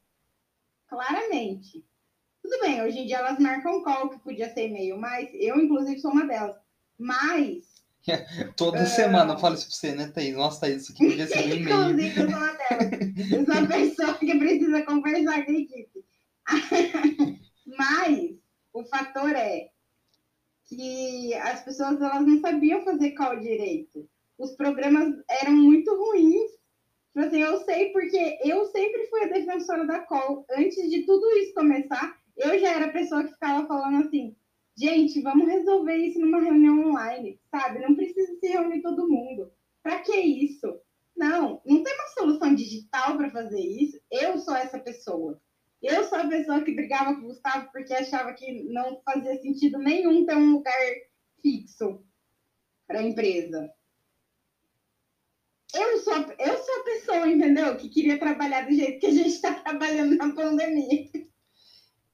[0.87, 1.85] Claramente.
[2.43, 6.01] Tudo bem, hoje em dia elas marcam call que podia ser e-mail, mas eu, inclusive,
[6.01, 6.57] sou uma delas.
[6.99, 7.81] Mas,
[8.57, 8.87] Toda Ah.
[8.87, 10.35] semana eu falo isso pra você, né, Thaís?
[10.35, 11.61] Nossa, Thaís, isso aqui podia ser um e-mail.
[11.91, 13.33] inclusive, eu sou uma delas.
[13.33, 16.05] Eu sou a pessoa que precisa conversar com a equipe.
[17.67, 18.31] Mas
[18.73, 19.69] o fator é
[20.67, 24.09] que as pessoas elas não sabiam fazer call direito.
[24.39, 26.51] Os programas eram muito ruins.
[27.13, 30.47] Tipo assim, eu sei porque eu sempre fui a defensora da call.
[30.57, 34.35] Antes de tudo isso começar, eu já era a pessoa que ficava falando assim,
[34.77, 37.81] gente, vamos resolver isso numa reunião online, sabe?
[37.81, 39.53] Não precisa se reunir todo mundo.
[39.83, 40.81] Pra que isso?
[41.17, 44.01] Não, não tem uma solução digital para fazer isso.
[44.11, 45.41] Eu sou essa pessoa.
[45.83, 49.79] Eu sou a pessoa que brigava com o Gustavo porque achava que não fazia sentido
[49.79, 50.75] nenhum ter um lugar
[51.43, 52.03] fixo
[52.87, 53.71] para a empresa.
[55.75, 57.77] Eu sou, eu sou a pessoa, entendeu?
[57.77, 61.09] Que queria trabalhar do jeito que a gente está trabalhando na pandemia.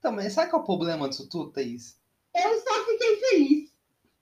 [0.06, 1.98] Então, mas sabe qual é o problema disso tudo, Thaís?
[2.32, 3.70] Eu só fiquei feliz.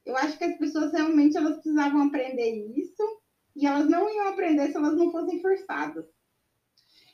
[0.06, 3.20] Eu acho que as pessoas realmente elas precisavam aprender isso
[3.54, 6.06] e elas não iam aprender se elas não fossem forçadas.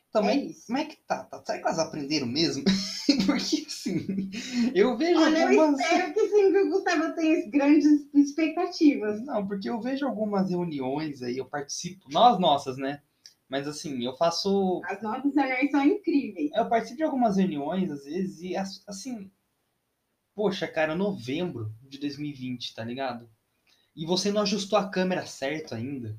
[0.08, 0.68] Então, É isso.
[0.68, 1.24] como é que tá?
[1.24, 1.42] tá?
[1.44, 2.62] Será que elas aprenderam mesmo?
[3.26, 4.30] Porque, assim,
[4.72, 5.80] eu vejo Olha, eu algumas...
[5.80, 9.20] espero que sim, que o Gustavo tenha grandes expectativas.
[9.24, 13.02] Não, porque eu vejo algumas reuniões aí, eu participo, nós nossas, né?
[13.50, 14.80] Mas, assim, eu faço...
[14.84, 16.50] As nossas reuniões são incríveis.
[16.54, 19.30] Eu participo de algumas reuniões, às vezes, e, as- assim...
[20.34, 23.28] Poxa, cara, novembro de 2020, tá ligado?
[23.94, 26.16] E você não ajustou a câmera certo ainda.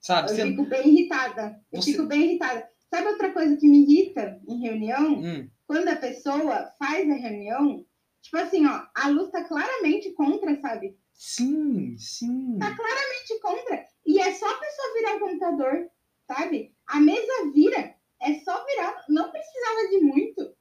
[0.00, 0.30] Sabe?
[0.30, 0.42] Eu Você...
[0.46, 1.60] fico bem irritada.
[1.72, 2.68] Eu Você- fico bem irritada.
[2.88, 5.14] Sabe outra coisa que me irrita em reunião?
[5.20, 7.84] Hum, Quando a pessoa faz a reunião,
[8.22, 10.96] tipo assim, ó, a luz tá claramente contra, sabe?
[11.12, 12.56] sim, sim.
[12.58, 13.84] Tá claramente contra.
[14.06, 15.90] E é só a pessoa virar o computador,
[16.34, 16.74] sabe?
[16.86, 17.94] A mesa vira.
[18.22, 19.04] É só virar.
[19.08, 20.54] Não precisava de muito,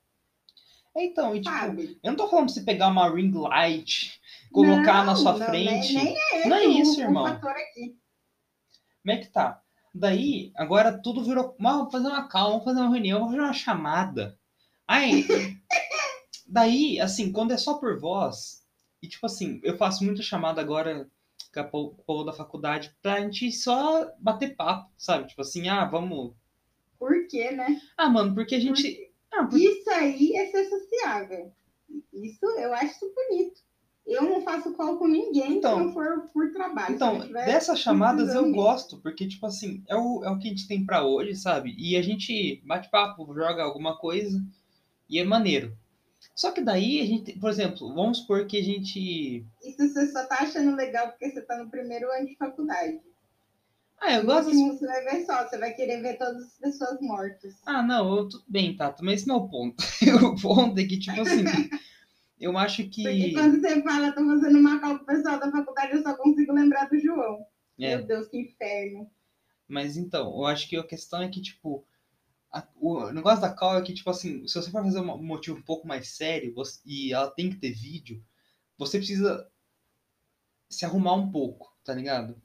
[0.95, 1.99] Então, e, tipo, sabe?
[2.01, 4.19] eu não tô falando pra você pegar uma ring light,
[4.51, 5.93] colocar na Não, sua não, frente.
[5.93, 7.25] Nem, é esse Não é isso, o irmão.
[7.25, 7.97] aqui.
[9.03, 9.61] Como é que tá?
[9.93, 11.55] Daí, agora tudo virou.
[11.59, 14.39] "Mas Vamos fazer uma calma, vamos fazer uma reunião, vamos fazer uma chamada.
[14.87, 15.25] Aí,
[16.47, 18.63] daí, assim, quando é só por voz,
[19.01, 21.09] e tipo assim, eu faço muita chamada agora
[21.53, 25.27] com a povo da faculdade pra gente só bater papo, sabe?
[25.27, 26.33] Tipo assim, ah, vamos.
[26.97, 27.81] Por quê, né?
[27.97, 29.11] Ah, mano, porque a gente.
[29.31, 29.63] Ah, porque...
[29.63, 31.51] Isso aí é ser sociável.
[32.13, 33.61] Isso eu acho bonito.
[34.05, 36.95] Eu não faço call com ninguém Então- se não for por trabalho.
[36.95, 40.67] Então, dessas chamadas eu gosto, porque, tipo assim, é o, é o que a gente
[40.67, 41.75] tem pra hoje, sabe?
[41.77, 44.43] E a gente bate papo, joga alguma coisa,
[45.07, 45.77] e é maneiro.
[46.39, 49.45] Só que daí a gente, por exemplo, vamos supor que a gente.
[49.61, 52.97] Isso você só tá achando legal porque você tá no primeiro ano de faculdade.
[53.99, 54.47] Ah, eu gosto.
[54.47, 57.55] último você vai ver só, você vai querer ver todas as pessoas mortas.
[57.65, 59.83] Ah, não, eu, tudo bem, Tato, mas esse não é o ponto.
[60.23, 61.43] o ponto é que, tipo assim,
[62.39, 63.33] eu acho Porque que.
[63.33, 66.53] quando você fala, tô fazendo uma call com o pessoal da faculdade, eu só consigo
[66.53, 67.45] lembrar do João.
[67.77, 69.11] É, Meu Deus, que inferno.
[69.67, 71.85] mas então, eu acho que a questão é que, tipo,
[72.51, 75.57] a- o negócio da call é que, tipo assim, se você for fazer um motivo
[75.57, 78.23] um pouco mais sério você- e ela tem que ter vídeo,
[78.77, 79.49] você precisa
[80.67, 82.41] se arrumar um pouco, tá ligado?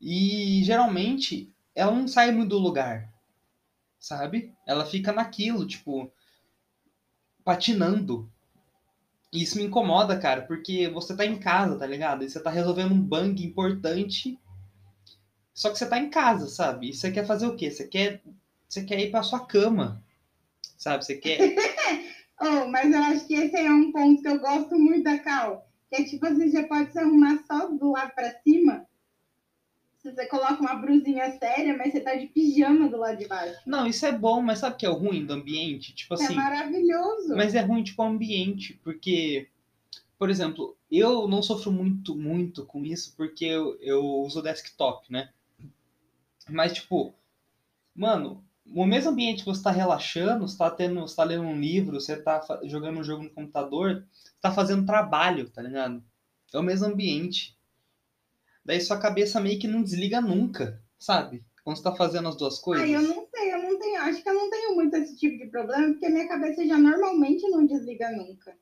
[0.00, 3.14] E geralmente ela não sai muito do lugar,
[3.98, 4.54] sabe?
[4.66, 6.12] Ela fica naquilo, tipo,
[7.44, 8.30] patinando.
[9.32, 12.24] E isso me incomoda, cara, porque você tá em casa, tá ligado?
[12.24, 14.39] E você tá resolvendo um bug importante
[15.54, 16.90] Só que você tá em casa, sabe?
[16.90, 17.70] E você quer fazer o quê?
[17.70, 18.22] Você quer,
[18.68, 20.02] você quer ir pra sua cama,
[20.76, 21.04] sabe?
[21.04, 21.38] Você quer.
[22.40, 25.68] oh, mas eu acho que esse é um ponto que eu gosto muito da Cal.
[25.88, 28.86] Que é tipo assim, você pode se arrumar só do lado pra cima.
[30.02, 33.60] Você coloca uma brusinha séria, mas você tá de pijama do lado de baixo.
[33.66, 35.94] Não, isso é bom, mas sabe o que é o ruim do ambiente?
[35.94, 36.34] Tipo É assim.
[36.34, 37.36] maravilhoso.
[37.36, 39.48] Mas é ruim, tipo, o ambiente, porque,
[40.18, 45.28] por exemplo, eu não sofro muito, muito com isso, porque eu, eu uso desktop, né?
[46.50, 47.14] Mas, tipo,
[47.94, 51.58] mano, o mesmo ambiente que você tá relaxando, você tá tendo, você tá lendo um
[51.60, 56.02] livro, você tá fa- jogando um jogo no computador, você tá fazendo trabalho, tá ligado?
[56.52, 57.56] É o mesmo ambiente.
[58.64, 61.44] Daí sua cabeça meio que não desliga nunca, sabe?
[61.64, 62.84] Quando você tá fazendo as duas coisas.
[62.84, 65.38] Ai, eu não sei, eu não tenho, acho que eu não tenho muito esse tipo
[65.38, 68.56] de problema, porque minha cabeça já normalmente não desliga nunca.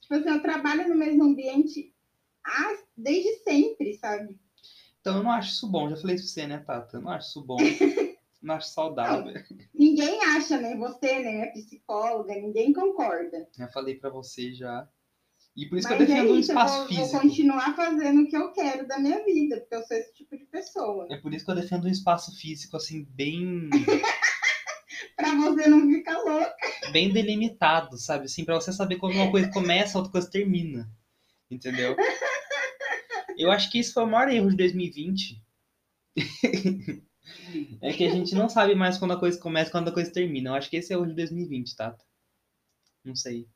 [0.00, 1.92] Tipo assim, eu trabalho no mesmo ambiente
[2.96, 4.38] desde sempre, sabe?
[5.02, 5.90] Então eu não acho isso bom.
[5.90, 6.96] Já falei isso pra você, né, Tata?
[6.96, 7.56] Eu não acho isso bom.
[8.40, 9.34] não acho saudável.
[9.74, 13.48] Ninguém acha, nem você, nem a psicóloga, ninguém concorda.
[13.58, 14.88] Já falei pra você já.
[15.56, 17.20] E por isso que Mas eu é defendo um isso, eu espaço vou, vou físico.
[17.20, 20.44] continuar fazendo o que eu quero da minha vida, porque eu sou esse tipo de
[20.46, 21.06] pessoa.
[21.10, 23.68] É por isso que eu defendo um espaço físico, assim, bem,
[25.16, 26.54] Pra você não ficar louca.
[26.92, 28.24] bem delimitado, sabe?
[28.26, 30.88] Assim, pra você saber quando uma coisa começa, outra coisa termina.
[31.50, 31.94] Entendeu?
[33.42, 35.42] Eu acho que isso foi o maior erro de 2020.
[37.82, 40.12] é que a gente não sabe mais quando a coisa começa e quando a coisa
[40.12, 40.50] termina.
[40.50, 42.04] Eu acho que esse é o erro de 2020, Tata.
[43.04, 43.48] Não sei.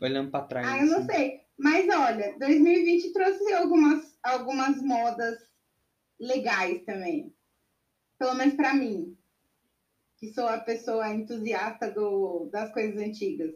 [0.00, 0.66] Olhando pra trás.
[0.66, 1.12] Ah, eu não assim.
[1.12, 1.40] sei.
[1.58, 5.38] Mas olha, 2020 trouxe algumas, algumas modas
[6.20, 7.34] legais também.
[8.18, 9.16] Pelo menos pra mim,
[10.18, 13.54] que sou a pessoa entusiasta do, das coisas antigas.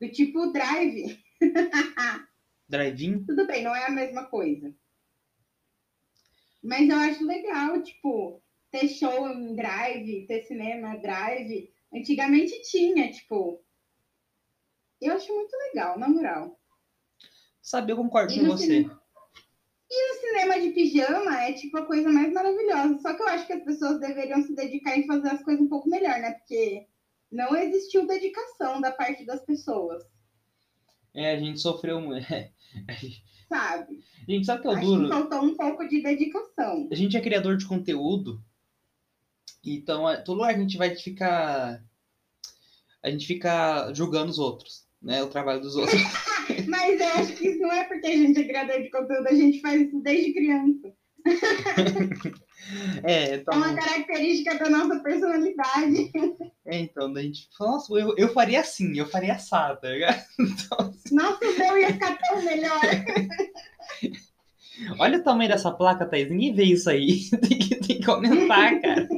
[0.00, 1.18] Do tipo drive.
[2.70, 3.24] Drive-in?
[3.24, 4.72] Tudo bem, não é a mesma coisa.
[6.62, 11.72] Mas eu acho legal, tipo, ter show em drive, ter cinema drive.
[11.92, 13.60] Antigamente tinha, tipo.
[15.00, 16.60] Eu acho muito legal, na moral.
[17.60, 18.66] Sabe, eu concordo com você.
[18.66, 19.02] cinema?
[19.90, 23.00] E no cinema de pijama é tipo a coisa mais maravilhosa.
[23.00, 25.68] Só que eu acho que as pessoas deveriam se dedicar em fazer as coisas um
[25.68, 26.34] pouco melhor, né?
[26.34, 26.86] Porque
[27.32, 30.04] não existiu dedicação da parte das pessoas,
[31.14, 32.26] É, a gente sofreu muito.
[33.48, 34.00] sabe?
[34.28, 35.02] Gente, sabe o que é o duro?
[35.04, 36.88] que faltou um pouco de dedicação.
[36.90, 38.40] A gente é criador de conteúdo,
[39.64, 41.82] então é- todo lugar a gente vai ficar.
[43.02, 45.22] A gente fica julgando os outros, né?
[45.22, 46.00] O trabalho dos outros.
[46.68, 49.34] Mas eu acho que isso não é porque a gente é criador de conteúdo, a
[49.34, 50.92] gente faz isso desde criança.
[53.02, 53.56] É, É então.
[53.56, 56.10] uma característica da nossa personalidade.
[56.64, 60.22] É, então, daí a gente fala, nossa, eu, eu faria assim, eu faria tá ligado?
[60.38, 62.80] Então, Nossa, o meu ia ficar tão melhor.
[64.98, 66.30] olha o tamanho dessa placa, Thaís.
[66.30, 67.28] Ninguém vê isso aí.
[67.48, 69.08] tem, que, tem que aumentar, cara.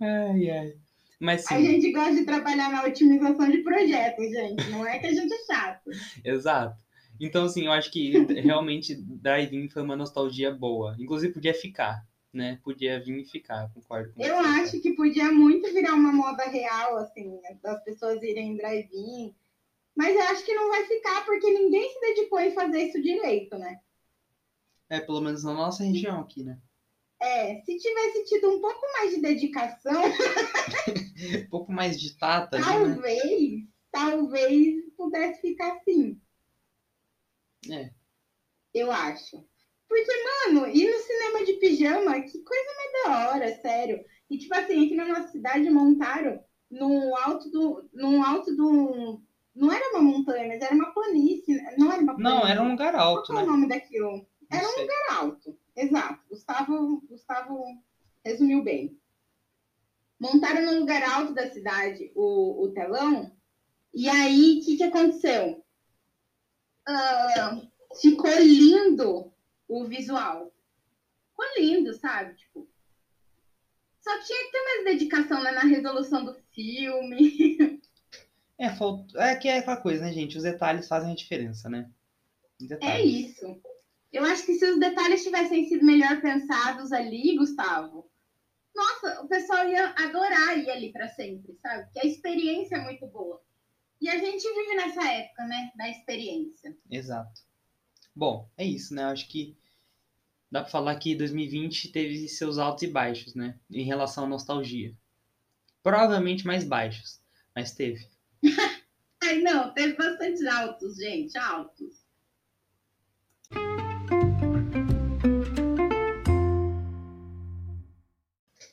[0.00, 0.72] ai, ai.
[1.20, 4.70] Mas A sim, gente gosta de trabalhar na otimização de projetos, gente.
[4.70, 5.90] Não é que a gente é chato.
[6.24, 6.83] exato.
[7.20, 8.10] Então, assim, eu acho que
[8.42, 10.96] realmente Drive-In foi uma nostalgia boa.
[10.98, 12.58] Inclusive, podia ficar, né?
[12.62, 14.48] Podia vir e ficar, concordo com Eu você.
[14.48, 19.34] acho que podia muito virar uma moda real, assim, das pessoas irem em drive-in.
[19.96, 23.56] Mas eu acho que não vai ficar porque ninguém se dedicou em fazer isso direito,
[23.56, 23.78] né?
[24.88, 26.58] É, pelo menos na nossa região aqui, né?
[27.22, 30.02] É, se tivesse tido um pouco mais de dedicação,
[31.46, 32.64] Um pouco mais de tata né?
[32.64, 36.20] talvez, talvez pudesse ficar assim.
[37.70, 37.90] É.
[38.72, 39.44] Eu acho.
[39.88, 44.04] Porque, mano, ir no cinema de pijama, que coisa mais da hora, sério.
[44.28, 47.88] E, tipo assim, aqui na nossa cidade montaram no alto do.
[47.92, 49.22] No alto do.
[49.54, 51.62] Não era uma montanha, mas era uma planície.
[51.78, 52.38] Não era uma planície.
[52.40, 53.48] Não, era um lugar alto, Qual é né?
[53.48, 54.26] o nome daquilo?
[54.50, 54.82] Não Era um sei.
[54.82, 55.58] lugar alto.
[55.76, 56.20] Exato.
[56.28, 57.64] Gustavo, Gustavo
[58.24, 58.98] resumiu bem.
[60.18, 63.30] Montaram no lugar alto da cidade o, o telão.
[63.92, 65.63] E aí, o que, que aconteceu?
[66.86, 67.60] Ah,
[68.00, 69.32] ficou lindo
[69.68, 70.52] o visual.
[71.30, 72.34] Ficou lindo, sabe?
[72.36, 72.68] Tipo,
[74.00, 77.80] só tinha que ter mais dedicação né, na resolução do filme.
[78.56, 78.66] É,
[79.30, 80.36] é que é aquela coisa, né, gente?
[80.36, 81.90] Os detalhes fazem a diferença, né?
[82.80, 83.60] É isso.
[84.12, 88.08] Eu acho que se os detalhes tivessem sido melhor pensados ali, Gustavo,
[88.74, 91.84] nossa, o pessoal ia adorar ir ali para sempre, sabe?
[91.84, 93.43] Porque a experiência é muito boa.
[94.04, 95.72] E a gente vive nessa época, né?
[95.74, 96.76] Da experiência.
[96.90, 97.40] Exato.
[98.14, 99.04] Bom, é isso, né?
[99.04, 99.56] Acho que
[100.50, 103.58] dá para falar que 2020 teve seus altos e baixos, né?
[103.70, 104.94] Em relação à nostalgia.
[105.82, 107.18] Provavelmente mais baixos,
[107.56, 108.06] mas teve.
[109.24, 112.04] Ai, não, teve bastante altos, gente, altos.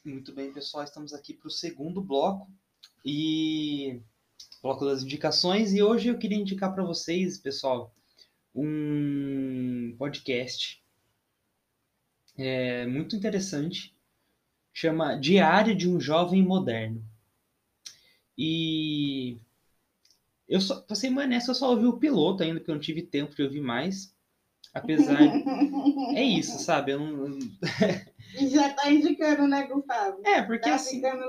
[0.04, 2.52] Muito bem, pessoal, estamos aqui para o segundo bloco
[3.06, 4.02] e
[4.62, 7.94] bloco das indicações e hoje eu queria indicar para vocês, pessoal,
[8.54, 10.82] um podcast
[12.38, 13.96] é, muito interessante,
[14.74, 17.04] chama Diário de um Jovem Moderno.
[18.38, 19.38] E
[20.48, 23.02] eu só, pra ser mais eu só ouvi o piloto ainda, porque eu não tive
[23.02, 24.16] tempo de ouvir mais.
[24.74, 25.20] Apesar.
[26.16, 26.92] é isso, sabe?
[26.94, 27.40] Eu não.
[28.50, 30.22] Já tá indicando, né, Gustavo?
[30.26, 30.98] É, porque Tá assim.
[30.98, 31.24] ficando...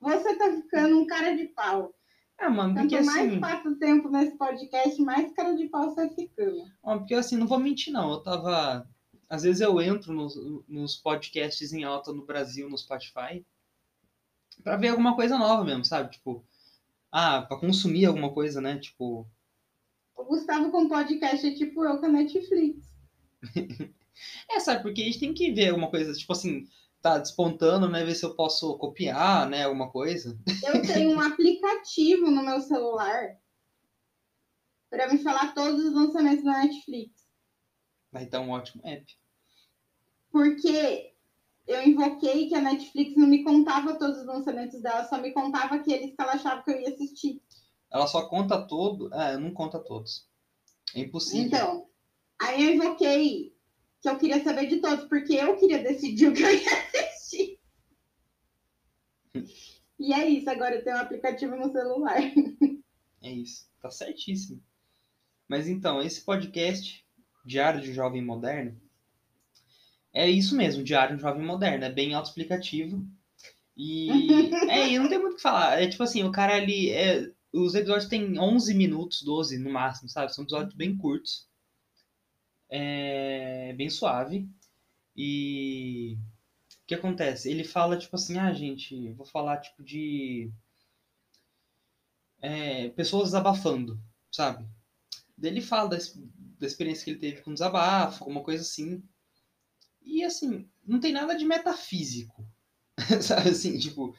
[0.00, 1.94] Você tá ficando um cara de pau.
[2.38, 3.40] Ah, mano, Quanto porque mais assim.
[3.40, 6.64] passa o tempo nesse podcast, mais cara de pau você ficando.
[6.82, 8.10] Ó, porque assim, não vou mentir, não.
[8.10, 8.88] Eu tava.
[9.28, 10.34] Às vezes eu entro nos,
[10.68, 13.44] nos podcasts em alta no Brasil, no Spotify,
[14.62, 16.10] pra ver alguma coisa nova mesmo, sabe?
[16.10, 16.44] Tipo,
[17.10, 18.78] ah, pra consumir alguma coisa, né?
[18.78, 19.26] Tipo,
[20.16, 22.84] O Gustavo com podcast é tipo eu com a Netflix.
[24.50, 24.82] é, sabe?
[24.82, 26.66] Porque a gente tem que ver alguma coisa, tipo assim,
[27.04, 28.02] tá despontando, né?
[28.02, 29.64] Ver se eu posso copiar, né?
[29.64, 30.38] Alguma coisa.
[30.62, 33.36] Eu tenho um aplicativo no meu celular
[34.88, 37.28] para me falar todos os lançamentos da Netflix.
[38.10, 39.04] Vai dar um ótimo app.
[40.32, 41.14] Porque
[41.66, 45.74] eu invoquei que a Netflix não me contava todos os lançamentos dela, só me contava
[45.74, 47.42] aqueles que ela achava que eu ia assistir.
[47.92, 49.12] Ela só conta todo.
[49.12, 50.26] É, não conta todos.
[50.94, 51.48] É impossível.
[51.48, 51.86] Então,
[52.40, 53.53] aí eu invoquei
[54.04, 57.58] que eu queria saber de todos, porque eu queria decidir o que eu ia assistir.
[59.98, 62.18] E é isso, agora eu tenho um aplicativo no celular.
[63.22, 64.62] É isso, tá certíssimo.
[65.48, 67.02] Mas então, esse podcast,
[67.46, 68.78] Diário de Jovem Moderno,
[70.12, 73.02] é isso mesmo, Diário de Jovem Moderno, é bem autoexplicativo.
[73.74, 74.10] E
[74.70, 75.80] é, e não tem muito o que falar.
[75.80, 76.90] É tipo assim, o cara ali.
[76.90, 80.34] É, os episódios têm 11 minutos, 12 no máximo, sabe?
[80.34, 81.48] São episódios bem curtos.
[82.76, 84.48] É bem suave.
[85.16, 86.18] E
[86.82, 87.48] o que acontece?
[87.48, 90.50] Ele fala, tipo assim, ah, gente, vou falar tipo de
[92.42, 94.68] é, pessoas desabafando, sabe?
[95.38, 95.96] Daí ele fala da,
[96.58, 99.02] da experiência que ele teve com desabafo, alguma coisa assim.
[100.02, 102.44] E assim, não tem nada de metafísico.
[103.22, 104.16] sabe assim, tipo,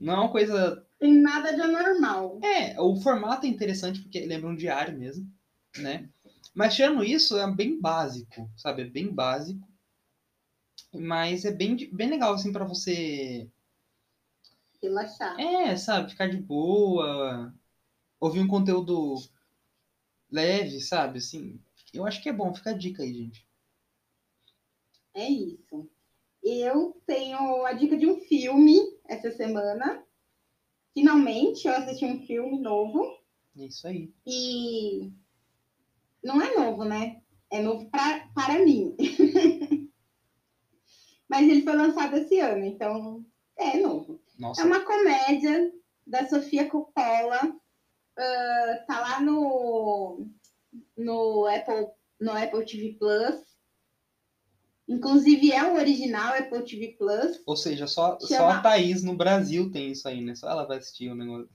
[0.00, 0.86] não é uma coisa.
[0.98, 2.40] Tem nada de anormal.
[2.42, 5.30] É, o formato é interessante porque lembra um diário mesmo,
[5.76, 6.08] né?
[6.54, 8.82] Mas tirando isso, é bem básico, sabe?
[8.82, 9.66] É bem básico.
[10.94, 13.50] Mas é bem, bem legal, assim, pra você
[14.82, 15.38] Relaxar.
[15.40, 17.54] É, sabe, ficar de boa,
[18.18, 19.14] ouvir um conteúdo
[20.28, 21.60] leve, sabe, assim.
[21.94, 23.46] Eu acho que é bom, fica a dica aí, gente.
[25.14, 25.88] É isso.
[26.42, 30.04] Eu tenho a dica de um filme essa semana.
[30.92, 33.16] Finalmente eu assisti um filme novo.
[33.56, 34.12] É isso aí.
[34.26, 35.12] E
[36.22, 37.20] não é novo, né?
[37.50, 38.96] É novo pra, para mim.
[41.28, 43.24] Mas ele foi lançado esse ano, então
[43.56, 44.20] é novo.
[44.38, 45.72] É Nossa, uma comédia
[46.06, 47.40] da Sofia Coppola.
[48.18, 50.26] ah, tá lá no,
[50.96, 51.88] no, Apple,
[52.20, 53.52] no Apple TV Plus.
[54.88, 57.40] Inclusive é o original Apple TV Plus.
[57.46, 60.34] ou seja, só, só Chama- a Thaís no Brasil tem isso aí, né?
[60.34, 61.48] Só ela vai assistir o negócio.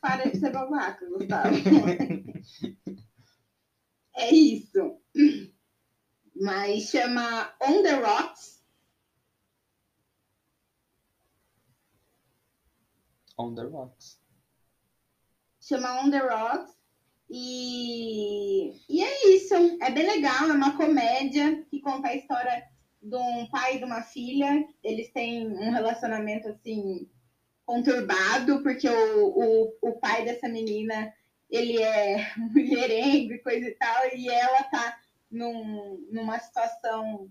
[0.00, 1.48] Para de ser babaca, Gustavo.
[4.16, 5.00] é isso.
[6.34, 8.62] Mas chama On the Rocks.
[13.38, 14.20] On the Rocks.
[15.60, 16.74] chama On the Rocks.
[17.30, 19.54] E, e é isso.
[19.80, 22.68] É bem legal, é uma comédia que conta a história
[23.02, 24.66] de um pai e de uma filha.
[24.82, 27.08] Eles têm um relacionamento assim
[27.64, 31.12] conturbado, porque o, o, o pai dessa menina
[31.54, 34.98] ele é mulherengo e coisa e tal, e ela tá
[35.30, 37.30] num, numa situação.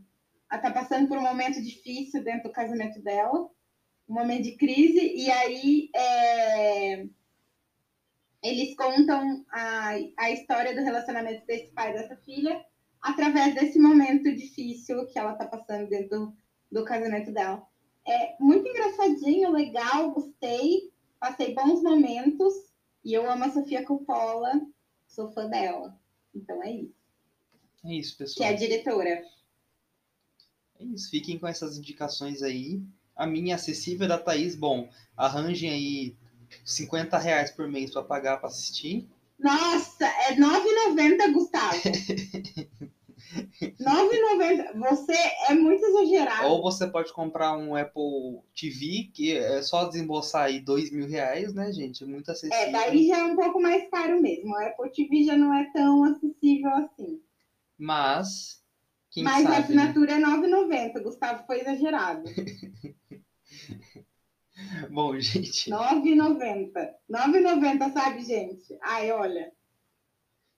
[0.52, 3.50] Ela tá passando por um momento difícil dentro do casamento dela,
[4.08, 7.06] um momento de crise, e aí é,
[8.44, 12.64] eles contam a, a história do relacionamento desse pai e dessa filha
[13.02, 16.38] através desse momento difícil que ela tá passando dentro do,
[16.72, 17.66] do casamento dela.
[18.08, 22.73] É muito engraçadinho, legal, gostei, passei bons momentos
[23.04, 24.54] e eu amo a Sofia Coppola,
[25.08, 25.98] sou fã dela.
[26.34, 26.94] Então é isso.
[27.86, 28.50] É isso, Que pessoal.
[28.50, 29.24] é a diretora.
[30.80, 31.10] É isso.
[31.10, 32.82] Fiquem com essas indicações aí.
[33.16, 34.56] A minha acessível é da Thaís.
[34.56, 36.16] Bom, arranjem aí
[36.66, 39.08] 50 reais por mês pra pagar pra assistir.
[39.38, 41.78] Nossa, é R$ 9,90, Gustavo.
[43.34, 44.80] R$ 9,90.
[44.90, 45.14] Você
[45.50, 46.48] é muito exagerado.
[46.48, 51.54] Ou você pode comprar um Apple TV, que é só desembolsar aí dois mil reais,
[51.54, 52.06] né, gente?
[52.06, 52.58] Muito acessível.
[52.58, 54.56] É, daí já é um pouco mais caro mesmo.
[54.56, 57.22] A Apple TV já não é tão acessível assim.
[57.78, 58.62] Mas,
[59.10, 59.84] quem Mas a sabe, né?
[59.84, 61.04] assinatura é R$ 9,90.
[61.04, 62.24] Gustavo foi exagerado.
[64.92, 65.70] Bom, gente.
[65.70, 66.72] 9,90.
[67.10, 68.78] 9,90, sabe, gente?
[68.82, 69.52] Ai, olha.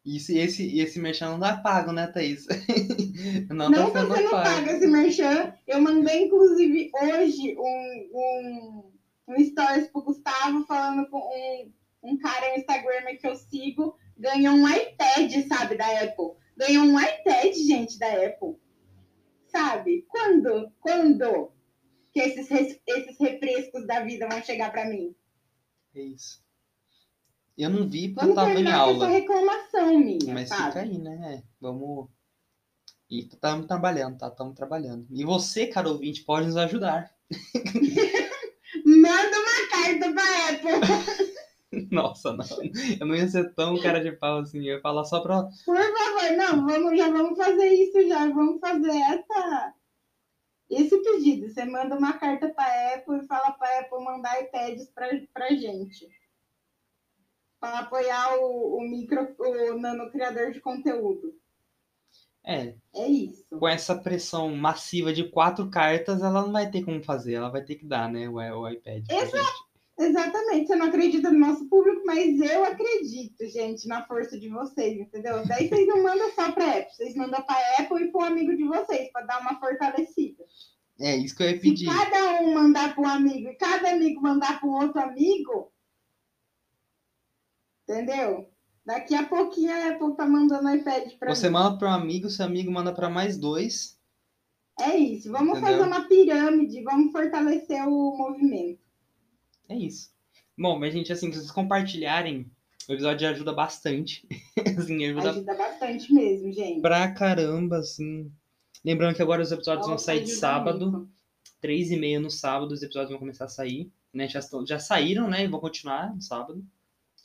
[0.06, 2.46] Esse, esse, esse merchan não dá pago, né, Thaís?
[3.50, 5.54] Não, não tá você não paga esse merchan.
[5.66, 8.92] Eu mandei, inclusive, hoje um, um,
[9.30, 11.72] um stories pro Gustavo falando com um,
[12.04, 16.34] um cara no Instagram que eu sigo, ganhou um iPad, sabe, da Apple.
[16.58, 18.58] Ganhou um iPad, gente, da Apple.
[19.48, 20.06] Sabe?
[20.10, 20.72] Quando?
[20.82, 21.52] Quando
[22.14, 22.50] que esses,
[22.88, 25.16] esses refrescos da vida vão chegar para mim?
[25.96, 26.45] É isso.
[27.58, 29.06] Eu não vi porque eu tava em aula.
[29.06, 30.68] Essa reclamação minha, Mas sabe?
[30.68, 31.44] fica aí, né?
[31.60, 32.10] Vamos.
[33.10, 34.28] E estamos trabalhando, tá?
[34.28, 35.08] Estamos trabalhando.
[35.10, 37.12] E você, caro ouvinte, pode nos ajudar.
[38.86, 41.88] Manda uma carta pra Apple.
[41.92, 42.46] Nossa, não.
[43.00, 44.60] Eu não ia ser tão cara de pau assim.
[44.60, 45.44] Eu ia falar só pra.
[45.44, 48.28] Por favor, não, vamos, já vamos fazer isso já.
[48.28, 49.74] Vamos fazer essa.
[50.70, 51.50] Esse pedido.
[51.50, 56.10] Você manda uma carta pra Apple e fala pra Apple mandar iPads pra, pra gente
[57.60, 61.34] para apoiar o, o micro, o nano criador de conteúdo.
[62.46, 62.76] É.
[62.94, 63.44] É isso.
[63.50, 67.64] Com essa pressão massiva de quatro cartas, ela não vai ter como fazer, ela vai
[67.64, 69.04] ter que dar, né, o, o iPad.
[69.10, 69.66] Exato.
[69.98, 75.00] Exatamente, você não acredita no nosso público, mas eu acredito, gente, na força de vocês,
[75.00, 75.48] entendeu?
[75.48, 78.58] Daí vocês não mandam só para Apple, vocês mandam para Apple e para um amigo
[78.58, 80.44] de vocês, para dar uma fortalecida.
[81.00, 81.90] É isso que eu ia pedir.
[81.90, 85.72] Se cada um mandar para um amigo e cada amigo mandar para um outro amigo,
[87.88, 88.50] Entendeu?
[88.86, 91.54] Daqui a pouquinho a Apple tá mandando iPad para Você mim.
[91.54, 94.00] manda para um amigo, seu amigo manda para mais dois.
[94.80, 95.32] É isso.
[95.32, 95.80] Vamos Entendeu?
[95.80, 98.80] fazer uma pirâmide, vamos fortalecer o movimento.
[99.70, 100.12] É isso.
[100.58, 102.50] Bom, mas gente, assim, se vocês compartilharem,
[102.88, 104.28] o episódio ajuda bastante.
[104.78, 106.82] assim, ajuda, ajuda bastante mesmo, gente.
[106.82, 108.32] Pra caramba, assim.
[108.84, 111.10] Lembrando que agora os episódios vão sair de sábado.
[111.60, 113.92] Três e meia no sábado, os episódios vão começar a sair.
[114.14, 114.28] Né?
[114.28, 115.44] Já, estão, já saíram, né?
[115.44, 116.64] E vão continuar no sábado.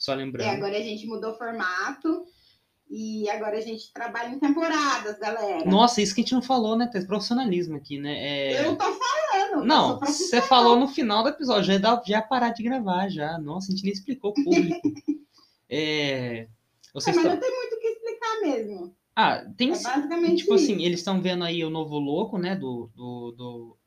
[0.01, 0.47] Só lembrando.
[0.47, 2.25] E agora a gente mudou o formato.
[2.89, 5.65] E agora a gente trabalha em temporadas, galera.
[5.65, 6.89] Nossa, isso que a gente não falou, né?
[6.91, 8.15] Tem profissionalismo aqui, né?
[8.19, 8.67] É...
[8.67, 9.65] Eu tô falando.
[9.65, 11.65] Não, você falou no final do episódio.
[11.65, 13.39] Já ia, já ia parar de gravar, já.
[13.39, 14.81] Nossa, a gente nem explicou o público.
[15.69, 16.49] é...
[16.93, 18.97] Vocês é, mas não tem muito o que explicar mesmo.
[19.15, 19.71] Ah, tem.
[19.71, 20.73] É basicamente tipo assim, isso.
[20.73, 22.57] assim, eles estão vendo aí o novo louco, né?
[22.57, 23.79] Do, do, do,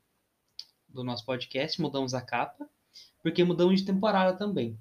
[0.88, 1.78] do nosso podcast.
[1.78, 2.66] Mudamos a capa.
[3.22, 4.78] Porque mudamos de temporada também.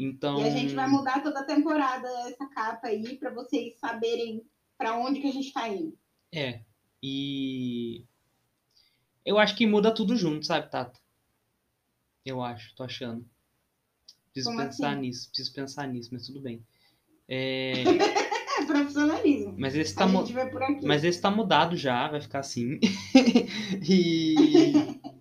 [0.00, 0.40] Então...
[0.40, 4.42] E a gente vai mudar toda a temporada essa capa aí para vocês saberem
[4.78, 5.94] para onde que a gente está indo.
[6.32, 6.62] É.
[7.02, 8.06] E
[9.26, 10.98] eu acho que muda tudo junto, sabe, Tata?
[12.24, 13.28] Eu acho, tô achando.
[14.32, 15.00] Preciso Como pensar assim?
[15.00, 16.64] nisso, preciso pensar nisso, mas tudo bem.
[17.28, 17.84] É...
[18.66, 19.54] Profissionalismo.
[19.58, 20.24] Mas esse tá, mu...
[20.82, 22.78] mas esse tá mudado já, vai ficar assim.
[23.86, 24.34] e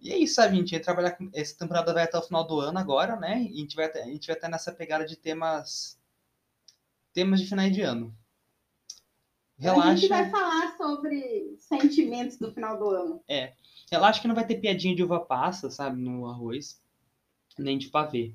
[0.00, 0.54] E é isso, sabe?
[0.54, 1.30] A gente vai trabalhar com.
[1.34, 3.42] Essa temporada vai até o final do ano agora, né?
[3.42, 5.98] E a gente vai a gente vai estar nessa pegada de temas.
[7.12, 8.16] Temas de finais de ano.
[9.58, 9.90] Relaxa.
[9.90, 13.22] A gente vai falar sobre sentimentos do final do ano.
[13.28, 13.52] É.
[13.90, 16.00] Relaxa que não vai ter piadinha de uva passa, sabe?
[16.00, 16.80] No arroz.
[17.58, 18.32] Nem de pavê.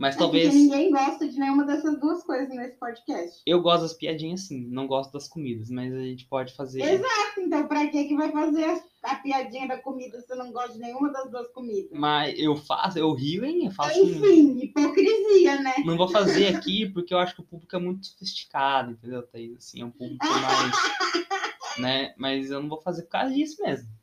[0.00, 0.54] Mas é talvez.
[0.54, 3.42] ninguém gosta de nenhuma dessas duas coisas nesse podcast.
[3.44, 4.66] Eu gosto das piadinhas, sim.
[4.70, 6.80] Não gosto das comidas, mas a gente pode fazer.
[6.80, 10.78] Exato, então pra que que vai fazer a piadinha da comida se não gosta de
[10.78, 11.90] nenhuma das duas comidas?
[11.92, 13.66] Mas eu faço, eu rio, hein?
[13.66, 14.00] Eu faço.
[14.00, 15.74] Enfim, hipocrisia, né?
[15.84, 19.54] Não vou fazer aqui porque eu acho que o público é muito sofisticado, entendeu, Thaís?
[19.58, 20.72] Assim, é um público mais.
[21.78, 22.14] né?
[22.16, 23.99] Mas eu não vou fazer por causa disso mesmo.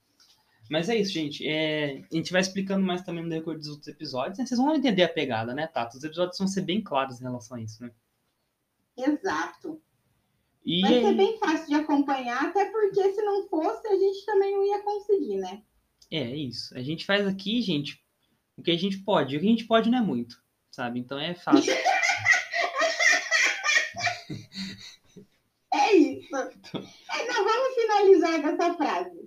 [0.70, 1.48] Mas é isso, gente.
[1.48, 4.38] É, a gente vai explicando mais também no decorrer dos outros episódios.
[4.38, 4.46] Né?
[4.46, 5.98] Vocês vão entender a pegada, né, Tato?
[5.98, 7.92] Os episódios vão ser bem claros em relação a isso, né?
[8.98, 9.82] Exato.
[10.66, 10.82] E...
[10.82, 14.66] Vai ser bem fácil de acompanhar, até porque se não fosse, a gente também não
[14.66, 15.62] ia conseguir, né?
[16.12, 16.78] É, é isso.
[16.78, 18.04] A gente faz aqui, gente,
[18.58, 19.38] o que a gente pode.
[19.38, 20.42] O que a gente pode não é muito,
[20.72, 21.00] sabe?
[21.00, 21.72] Então é fácil.
[25.74, 26.36] é isso.
[26.36, 26.82] Então...
[27.14, 29.27] É, não, vamos finalizar com essa frase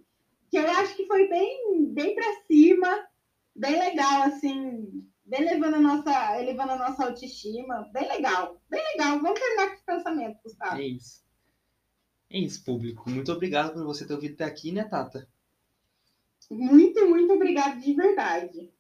[0.51, 3.07] que eu acho que foi bem, bem para cima,
[3.55, 9.21] bem legal, assim, bem levando a nossa, elevando a nossa autoestima, bem legal, bem legal.
[9.21, 10.81] Vamos terminar com esse pensamento, Gustavo.
[10.81, 11.23] É isso.
[12.29, 13.09] É isso, público.
[13.09, 15.29] Muito obrigado por você ter ouvido até aqui, né, Tata?
[16.51, 18.73] Muito, muito obrigado de verdade.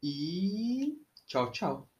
[0.00, 0.96] E
[1.26, 1.91] tchau, tchau.